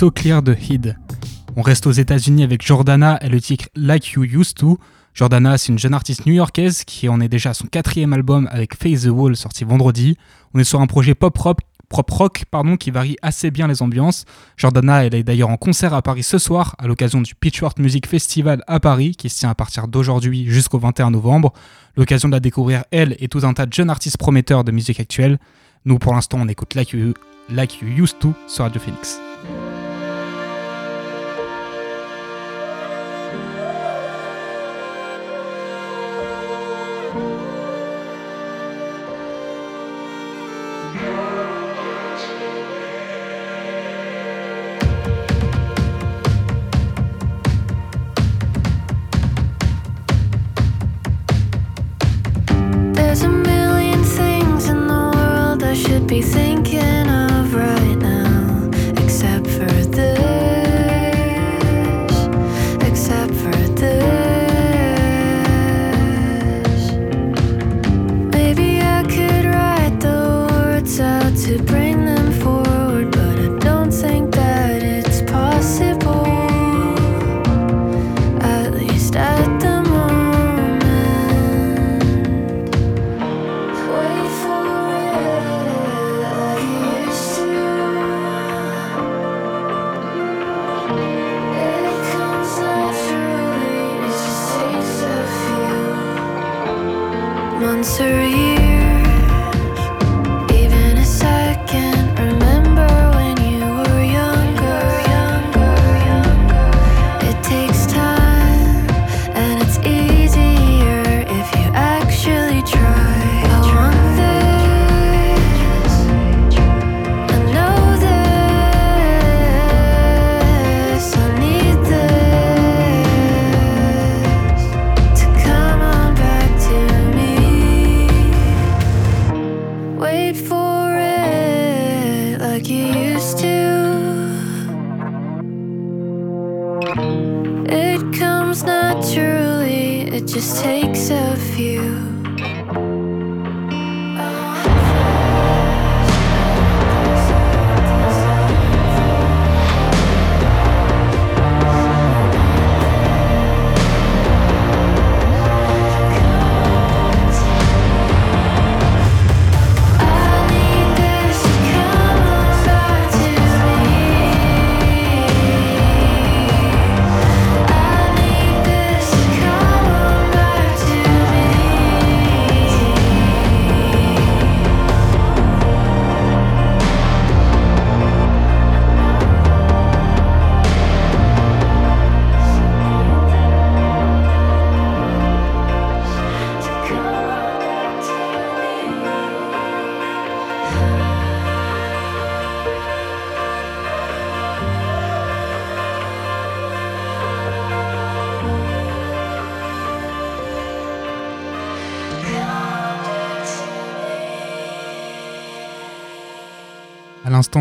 So 0.03 0.11
Clear 0.11 0.42
de 0.42 0.53
Hid. 0.53 0.98
On 1.55 1.62
reste 1.62 1.86
aux 1.86 1.92
États-Unis 1.92 2.42
avec 2.42 2.66
Jordana 2.66 3.22
et 3.22 3.28
le 3.28 3.40
titre 3.40 3.68
Like 3.76 4.05
You 4.14 4.24
Used 4.24 4.57
To. 4.57 4.80
Jordana, 5.14 5.57
c'est 5.59 5.68
une 5.68 5.78
jeune 5.78 5.94
artiste 5.94 6.26
new-yorkaise 6.26 6.82
qui 6.82 7.09
en 7.09 7.20
est 7.20 7.28
déjà 7.28 7.50
à 7.50 7.55
son 7.55 7.68
quatrième 7.68 8.12
album 8.12 8.48
avec 8.50 8.74
Face 8.74 9.03
the 9.03 9.11
Wall 9.11 9.36
sorti 9.36 9.62
vendredi. 9.62 10.16
On 10.55 10.59
est 10.59 10.64
sur 10.64 10.80
un 10.80 10.88
projet 10.88 11.14
pop 11.14 11.38
rock, 11.38 11.59
pop 11.88 12.11
rock 12.11 12.42
pardon, 12.50 12.76
qui 12.76 12.90
varie 12.90 13.16
assez 13.22 13.53
bien 13.53 13.68
les 13.68 13.80
ambiances. 13.80 14.24
Jordana, 14.57 15.05
elle 15.05 15.14
est 15.14 15.22
d'ailleurs 15.22 15.50
en 15.50 15.57
concert 15.57 15.94
à 15.94 16.03
Paris 16.03 16.24
ce 16.24 16.38
soir 16.38 16.74
à 16.80 16.88
l'occasion 16.88 17.20
du 17.20 17.36
Pitchfork 17.36 17.78
Music 17.78 18.09
Festival 18.09 18.64
à 18.66 18.80
Paris 18.80 19.14
qui 19.16 19.28
se 19.28 19.38
tient 19.38 19.50
à 19.50 19.55
partir 19.55 19.86
d'aujourd'hui 19.86 20.46
jusqu'au 20.48 20.80
21 20.80 21.12
novembre. 21.12 21.53
L'occasion 21.96 22.28
de 22.28 22.34
la 22.34 22.40
découvrir, 22.40 22.82
elle 22.90 23.14
et 23.20 23.28
tout 23.28 23.46
un 23.46 23.55
tas 23.55 23.66
de 23.66 23.72
jeunes 23.72 23.90
artistes 23.90 24.18
prometteurs 24.18 24.64
de 24.64 24.72
musique 24.72 24.98
actuelle. 24.98 25.38
Nous, 25.84 26.00
pour 26.00 26.12
l'instant, 26.12 26.38
on 26.40 26.48
écoute 26.48 26.74
Like 26.74 26.90
You, 26.90 27.14
like 27.48 27.80
you 27.80 28.03
Used 28.03 28.18
To 28.18 28.34
sur 28.48 28.64
Radio 28.64 28.80
Phoenix. 28.80 29.20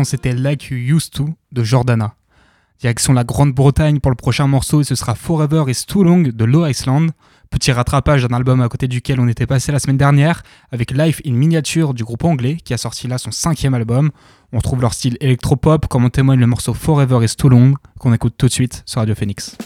C'était 0.04 0.32
Like 0.32 0.70
You 0.70 0.96
Used 0.96 1.10
To 1.12 1.28
de 1.52 1.62
Jordana. 1.62 2.14
Direction 2.80 3.12
la 3.12 3.24
Grande-Bretagne 3.24 4.00
pour 4.00 4.10
le 4.10 4.16
prochain 4.16 4.46
morceau 4.46 4.80
et 4.80 4.84
ce 4.84 4.94
sera 4.94 5.14
Forever 5.14 5.64
is 5.68 5.84
Too 5.86 6.02
Long 6.02 6.22
de 6.22 6.44
Low 6.44 6.66
Iceland. 6.66 7.08
Petit 7.50 7.70
rattrapage 7.70 8.26
d'un 8.26 8.34
album 8.34 8.62
à 8.62 8.68
côté 8.68 8.88
duquel 8.88 9.20
on 9.20 9.28
était 9.28 9.46
passé 9.46 9.70
la 9.70 9.78
semaine 9.78 9.98
dernière 9.98 10.42
avec 10.72 10.90
Life 10.90 11.20
in 11.26 11.32
Miniature 11.32 11.94
du 11.94 12.04
groupe 12.04 12.24
anglais 12.24 12.56
qui 12.64 12.72
a 12.74 12.78
sorti 12.78 13.06
là 13.06 13.18
son 13.18 13.30
cinquième 13.30 13.74
album. 13.74 14.10
On 14.52 14.56
retrouve 14.58 14.80
leur 14.80 14.94
style 14.94 15.16
électropop 15.20 15.86
comme 15.86 16.06
en 16.06 16.10
témoigne 16.10 16.40
le 16.40 16.46
morceau 16.46 16.74
Forever 16.74 17.24
is 17.24 17.36
Too 17.36 17.50
Long 17.50 17.74
qu'on 18.00 18.14
écoute 18.14 18.34
tout 18.38 18.46
de 18.46 18.52
suite 18.52 18.82
sur 18.86 19.00
Radio 19.00 19.14
Phoenix. 19.14 19.56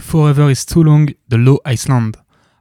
Forever 0.00 0.50
is 0.50 0.66
Too 0.66 0.82
Long 0.82 1.06
de 1.28 1.36
Low 1.36 1.60
Iceland. 1.66 2.12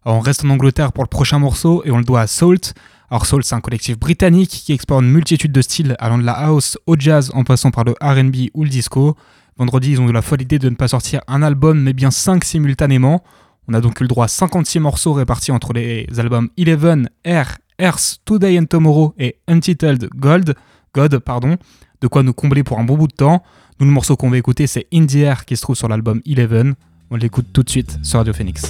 Alors 0.06 0.18
on 0.18 0.22
reste 0.22 0.46
en 0.46 0.50
Angleterre 0.50 0.94
pour 0.94 1.04
le 1.04 1.10
prochain 1.10 1.40
morceau 1.40 1.82
et 1.86 1.92
on 1.92 1.98
le 1.98 2.04
doit 2.04 2.22
à 2.22 2.28
Salt. 2.28 2.74
Alors 3.10 3.26
Salt, 3.26 3.44
c'est 3.44 3.56
un 3.56 3.62
collectif 3.62 3.98
britannique 3.98 4.50
qui 4.50 4.74
explore 4.74 5.02
une 5.02 5.12
multitude 5.12 5.52
de 5.52 5.62
styles 5.62 5.96
allant 6.00 6.18
de 6.18 6.24
la 6.24 6.34
house 6.34 6.78
au 6.86 6.96
jazz 6.98 7.32
en 7.34 7.44
passant 7.44 7.72
par 7.72 7.84
le 7.84 7.94
RB 8.02 8.50
ou 8.54 8.64
le 8.64 8.70
disco. 8.70 9.16
Vendredi, 9.58 9.92
ils 9.92 10.02
ont 10.02 10.10
eu 10.10 10.12
la 10.12 10.22
folle 10.22 10.42
idée 10.42 10.60
de 10.60 10.70
ne 10.70 10.76
pas 10.76 10.88
sortir 10.88 11.22
un 11.28 11.42
album 11.42 11.80
mais 11.80 11.94
bien 11.94 12.12
5 12.12 12.44
simultanément. 12.44 13.24
On 13.68 13.74
a 13.74 13.82
donc 13.82 14.00
eu 14.00 14.04
le 14.04 14.08
droit 14.08 14.26
à 14.26 14.28
56 14.28 14.80
morceaux 14.80 15.14
répartis 15.14 15.52
entre 15.52 15.74
les 15.74 16.08
albums 16.18 16.50
Eleven, 16.58 17.10
Air, 17.24 17.58
Earth, 17.80 18.20
Today 18.26 18.60
and 18.60 18.66
Tomorrow 18.66 19.14
et 19.18 19.38
Untitled 19.48 20.10
Gold, 20.16 20.56
God, 20.94 21.18
pardon, 21.20 21.58
de 22.02 22.08
quoi 22.08 22.24
nous 22.24 22.34
combler 22.34 22.64
pour 22.64 22.80
un 22.80 22.84
bon 22.84 22.96
bout 22.96 23.08
de 23.08 23.14
temps. 23.14 23.44
Nous, 23.80 23.86
le 23.86 23.92
morceau 23.92 24.16
qu'on 24.16 24.30
va 24.30 24.38
écouter, 24.38 24.68
c'est 24.68 24.88
In 24.94 25.08
Air 25.08 25.46
qui 25.46 25.58
se 25.58 25.62
trouve 25.62 25.76
sur 25.76 25.88
l'album 25.88 26.22
Eleven. 26.26 26.76
On 27.12 27.16
l'écoute 27.18 27.48
tout 27.54 27.64
de 27.64 27.70
suite 27.70 28.00
sur 28.04 28.20
Radio 28.20 28.34
Phoenix. 28.34 28.66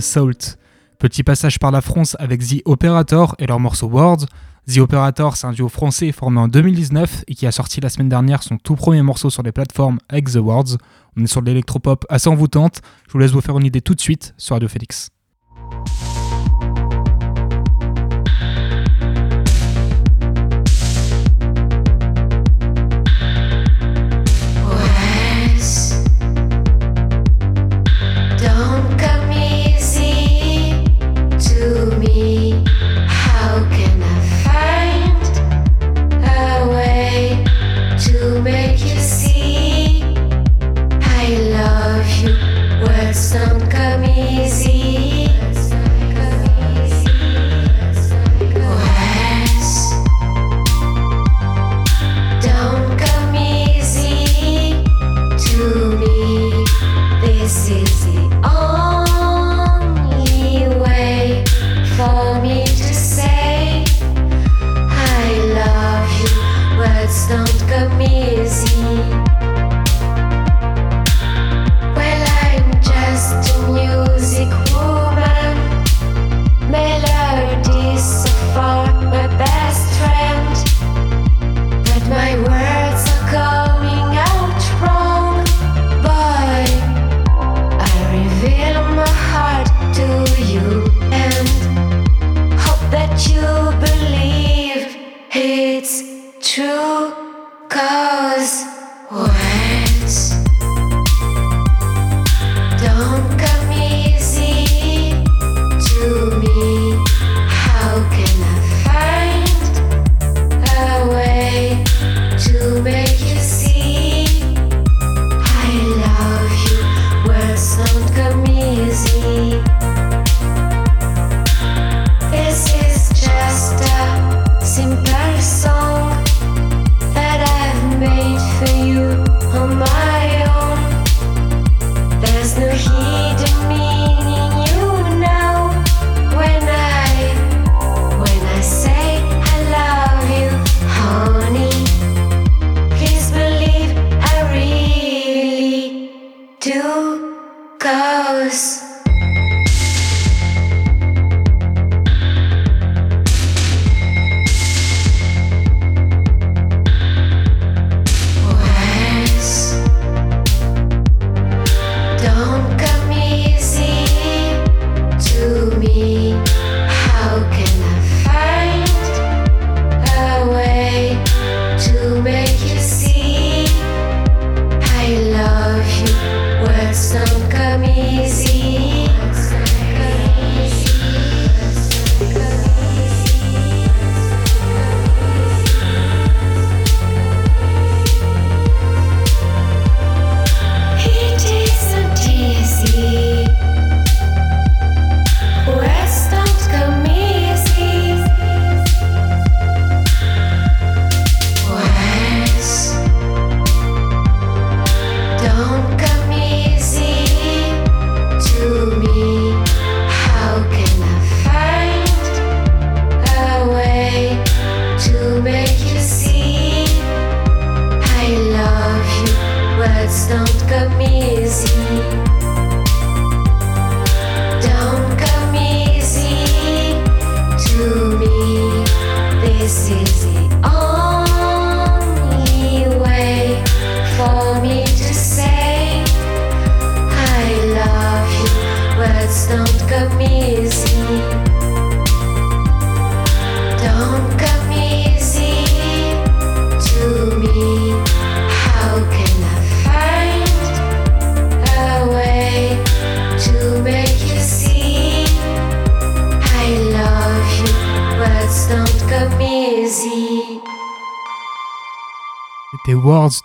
Salt. 0.00 0.58
Petit 0.98 1.22
passage 1.22 1.58
par 1.58 1.70
la 1.70 1.80
France 1.80 2.16
avec 2.18 2.40
The 2.40 2.62
Operator 2.64 3.34
et 3.38 3.46
leur 3.46 3.60
morceau 3.60 3.86
Words. 3.86 4.26
The 4.68 4.78
Operator, 4.78 5.36
c'est 5.36 5.46
un 5.46 5.52
duo 5.52 5.68
français 5.68 6.10
formé 6.10 6.40
en 6.40 6.48
2019 6.48 7.24
et 7.28 7.34
qui 7.34 7.46
a 7.46 7.52
sorti 7.52 7.80
la 7.80 7.88
semaine 7.88 8.08
dernière 8.08 8.42
son 8.42 8.56
tout 8.56 8.74
premier 8.74 9.02
morceau 9.02 9.30
sur 9.30 9.42
les 9.42 9.52
plateformes 9.52 9.98
avec 10.08 10.30
The 10.30 10.36
Words. 10.36 10.78
On 11.16 11.22
est 11.22 11.26
sur 11.26 11.42
de 11.42 11.46
l'électropop 11.46 12.04
assez 12.08 12.28
envoûtante. 12.28 12.80
Je 13.06 13.12
vous 13.12 13.18
laisse 13.18 13.30
vous 13.30 13.40
faire 13.40 13.58
une 13.58 13.66
idée 13.66 13.80
tout 13.80 13.94
de 13.94 14.00
suite 14.00 14.34
sur 14.36 14.54
Radio 14.54 14.68
Félix. 14.68 15.10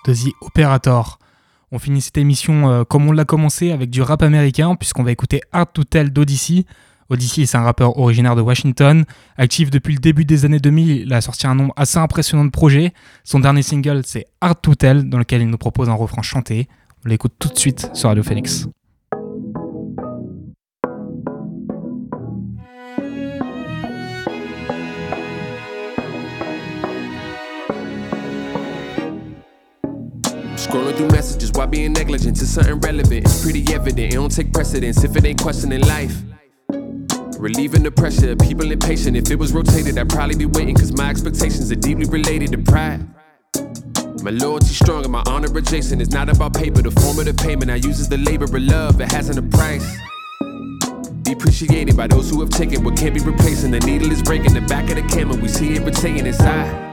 De 0.05 0.13
The 0.13 0.34
Operator. 0.41 1.19
On 1.71 1.79
finit 1.79 2.01
cette 2.01 2.17
émission 2.17 2.69
euh, 2.69 2.84
comme 2.84 3.07
on 3.07 3.11
l'a 3.11 3.25
commencé 3.25 3.71
avec 3.71 3.89
du 3.89 4.01
rap 4.01 4.21
américain, 4.21 4.75
puisqu'on 4.75 5.03
va 5.03 5.11
écouter 5.11 5.41
Hard 5.51 5.69
to 5.73 5.84
Tell 5.84 6.11
d'Odyssey. 6.11 6.65
Odyssey, 7.09 7.45
c'est 7.45 7.57
un 7.57 7.63
rappeur 7.63 7.97
originaire 7.97 8.36
de 8.36 8.41
Washington. 8.41 9.05
Actif 9.38 9.69
depuis 9.69 9.93
le 9.93 9.99
début 9.99 10.25
des 10.25 10.45
années 10.45 10.59
2000, 10.59 10.89
il 10.89 11.13
a 11.13 11.21
sorti 11.21 11.47
un 11.47 11.55
nombre 11.55 11.73
assez 11.75 11.97
impressionnant 11.97 12.45
de 12.45 12.51
projets. 12.51 12.93
Son 13.23 13.39
dernier 13.39 13.63
single, 13.63 14.01
c'est 14.05 14.25
Hard 14.39 14.61
to 14.61 14.75
Tell, 14.75 15.09
dans 15.09 15.17
lequel 15.17 15.41
il 15.41 15.49
nous 15.49 15.57
propose 15.57 15.89
un 15.89 15.93
refrain 15.93 16.21
chanté. 16.21 16.67
On 17.05 17.09
l'écoute 17.09 17.34
tout 17.39 17.49
de 17.49 17.57
suite 17.57 17.89
sur 17.93 18.09
Radio 18.09 18.23
Phoenix. 18.23 18.67
Scrolling 30.62 30.95
through 30.95 31.07
messages 31.07 31.51
while 31.53 31.66
being 31.66 31.91
negligent 31.91 32.38
to 32.38 32.45
something 32.45 32.80
relevant. 32.82 33.26
It's 33.26 33.41
pretty 33.41 33.66
evident, 33.74 34.14
it 34.14 34.16
don't 34.16 34.30
take 34.30 34.53
precedence 34.53 35.03
if 35.03 35.16
it 35.16 35.26
ain't 35.26 35.41
questioning 35.41 35.82
life. 35.82 36.16
Relieving 37.39 37.82
the 37.82 37.89
pressure, 37.89 38.36
people 38.36 38.72
impatient. 38.72 39.18
If 39.18 39.32
it 39.32 39.39
was 39.39 39.53
rotated, 39.53 39.97
I'd 39.97 40.07
probably 40.07 40.36
be 40.36 40.45
waiting, 40.45 40.76
cause 40.76 40.91
my 40.95 41.09
expectations 41.09 41.72
are 41.72 41.76
deeply 41.76 42.05
related 42.05 42.51
to 42.51 42.59
pride. 42.59 43.07
My 44.22 44.30
loyalty 44.30 44.68
strong 44.68 45.01
and 45.01 45.12
my 45.12 45.24
honor 45.26 45.47
adjacent. 45.57 45.99
It's 45.99 46.14
not 46.14 46.30
about 46.30 46.53
paper, 46.53 46.84
the 46.84 46.91
form 46.91 47.18
of 47.18 47.26
the 47.26 47.34
payment 47.34 47.72
I 47.72 47.78
use 47.78 47.99
is 47.99 48.07
the 48.07 48.20
labor 48.20 48.45
of 48.45 48.53
love 48.53 48.99
that 48.99 49.12
hasn't 49.12 49.39
a 49.39 49.57
price. 49.57 49.97
Depreciated 51.24 51.97
by 51.97 52.05
those 52.05 52.30
who 52.30 52.39
have 52.39 52.51
taken 52.51 52.84
what 52.84 52.95
can't 52.95 53.16
be 53.16 53.22
replaced, 53.22 53.64
and 53.64 53.74
the 53.74 53.80
needle 53.80 54.12
is 54.12 54.22
breaking 54.22 54.53
the 54.53 54.62
back 54.62 54.91
of 54.91 54.95
the 54.97 55.01
camera. 55.01 55.36
We 55.38 55.47
see 55.47 55.74
it 55.74 55.82
retaining 55.82 56.28
inside. 56.28 56.90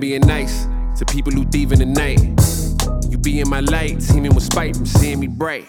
Being 0.00 0.20
nice 0.20 0.66
to 0.98 1.04
people 1.04 1.32
who 1.32 1.44
thieve 1.44 1.72
in 1.72 1.80
the 1.80 1.84
night. 1.84 2.20
You 3.10 3.18
be 3.18 3.40
in 3.40 3.48
my 3.48 3.58
light, 3.58 4.00
teaming 4.00 4.32
with 4.32 4.44
spite 4.44 4.76
from 4.76 4.86
seeing 4.86 5.18
me 5.18 5.26
bright. 5.26 5.66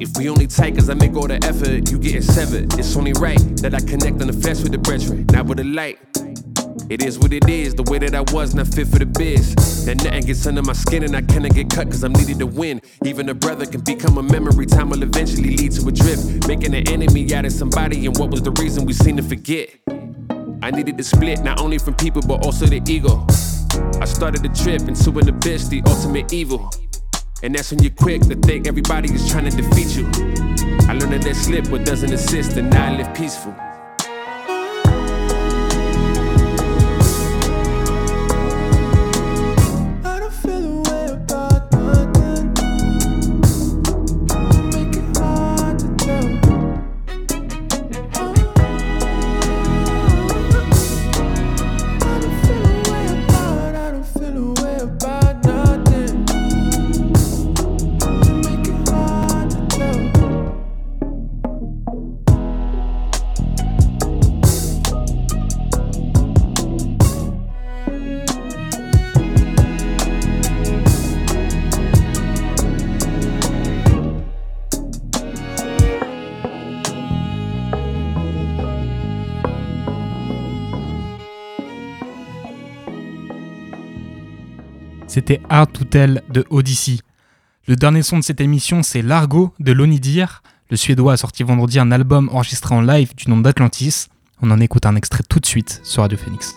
If 0.00 0.16
we 0.18 0.28
only 0.28 0.48
tight 0.48 0.74
cause 0.74 0.90
I 0.90 0.94
make 0.94 1.14
all 1.14 1.28
the 1.28 1.36
effort, 1.44 1.88
you 1.88 1.98
getting 2.00 2.22
severed. 2.22 2.76
It's 2.76 2.96
only 2.96 3.12
right 3.12 3.38
that 3.58 3.72
I 3.72 3.78
connect 3.78 4.20
on 4.20 4.26
the 4.26 4.32
flesh 4.32 4.62
with 4.62 4.72
the 4.72 4.78
brethren, 4.78 5.26
not 5.30 5.46
with 5.46 5.58
the 5.58 5.64
light. 5.64 6.00
It 6.90 7.04
is 7.04 7.20
what 7.20 7.32
it 7.32 7.48
is, 7.48 7.76
the 7.76 7.84
way 7.84 7.98
that 7.98 8.16
I 8.16 8.22
was, 8.34 8.52
not 8.52 8.66
fit 8.66 8.88
for 8.88 8.98
the 8.98 9.06
biz. 9.06 9.54
That 9.86 10.02
nothing 10.02 10.26
gets 10.26 10.44
under 10.46 10.62
my 10.62 10.72
skin 10.72 11.04
and 11.04 11.14
I 11.14 11.22
cannot 11.22 11.54
get 11.54 11.70
cut 11.70 11.86
cause 11.86 12.02
I'm 12.02 12.14
needed 12.14 12.40
to 12.40 12.46
win. 12.46 12.82
Even 13.04 13.28
a 13.28 13.34
brother 13.34 13.64
can 13.64 13.82
become 13.82 14.18
a 14.18 14.24
memory, 14.24 14.66
time 14.66 14.90
will 14.90 15.04
eventually 15.04 15.56
lead 15.56 15.70
to 15.72 15.86
a 15.86 15.92
drift. 15.92 16.48
Making 16.48 16.74
an 16.74 16.88
enemy 16.88 17.32
out 17.32 17.44
of 17.44 17.52
somebody, 17.52 18.06
and 18.06 18.18
what 18.18 18.30
was 18.30 18.42
the 18.42 18.50
reason 18.52 18.86
we 18.86 18.92
seem 18.92 19.16
to 19.18 19.22
forget? 19.22 19.70
I 20.62 20.70
needed 20.70 20.96
to 20.98 21.04
split 21.04 21.42
not 21.42 21.60
only 21.60 21.78
from 21.78 21.94
people 21.94 22.22
but 22.22 22.44
also 22.44 22.66
the 22.66 22.82
ego. 22.88 23.26
I 24.00 24.06
started 24.06 24.42
the 24.42 24.48
trip 24.48 24.88
into 24.88 25.10
an 25.18 25.28
abyss, 25.28 25.68
the 25.68 25.82
ultimate 25.86 26.32
evil. 26.32 26.70
And 27.42 27.54
that's 27.54 27.70
when 27.70 27.82
you're 27.82 27.92
quick 27.92 28.22
to 28.22 28.34
think 28.34 28.66
everybody 28.66 29.12
is 29.12 29.28
trying 29.28 29.50
to 29.50 29.56
defeat 29.56 29.96
you. 29.96 30.06
I 30.88 30.94
learned 30.94 31.12
that 31.12 31.22
that 31.22 31.36
slip 31.36 31.68
what 31.68 31.84
doesn't 31.84 32.12
assist, 32.12 32.56
and 32.56 32.70
now 32.70 32.92
I 32.92 32.96
live 32.96 33.14
peaceful. 33.14 33.54
C'était 85.06 85.40
Hard 85.48 85.72
to 85.72 85.84
Tell 85.84 86.22
de 86.30 86.44
Odyssey. 86.50 86.98
Le 87.66 87.76
dernier 87.76 88.02
son 88.02 88.18
de 88.18 88.24
cette 88.24 88.40
émission, 88.40 88.82
c'est 88.82 89.02
Largo 89.02 89.54
de 89.60 89.72
Lonidir. 89.72 90.42
Le 90.70 90.76
Suédois 90.76 91.14
a 91.14 91.16
sorti 91.16 91.42
vendredi 91.42 91.78
un 91.78 91.92
album 91.92 92.28
enregistré 92.32 92.74
en 92.74 92.80
live 92.80 93.14
du 93.14 93.30
nom 93.30 93.38
d'Atlantis. 93.38 94.06
On 94.42 94.50
en 94.50 94.60
écoute 94.60 94.86
un 94.86 94.96
extrait 94.96 95.24
tout 95.28 95.40
de 95.40 95.46
suite 95.46 95.80
sur 95.84 96.02
Radio 96.02 96.18
Phoenix. 96.18 96.56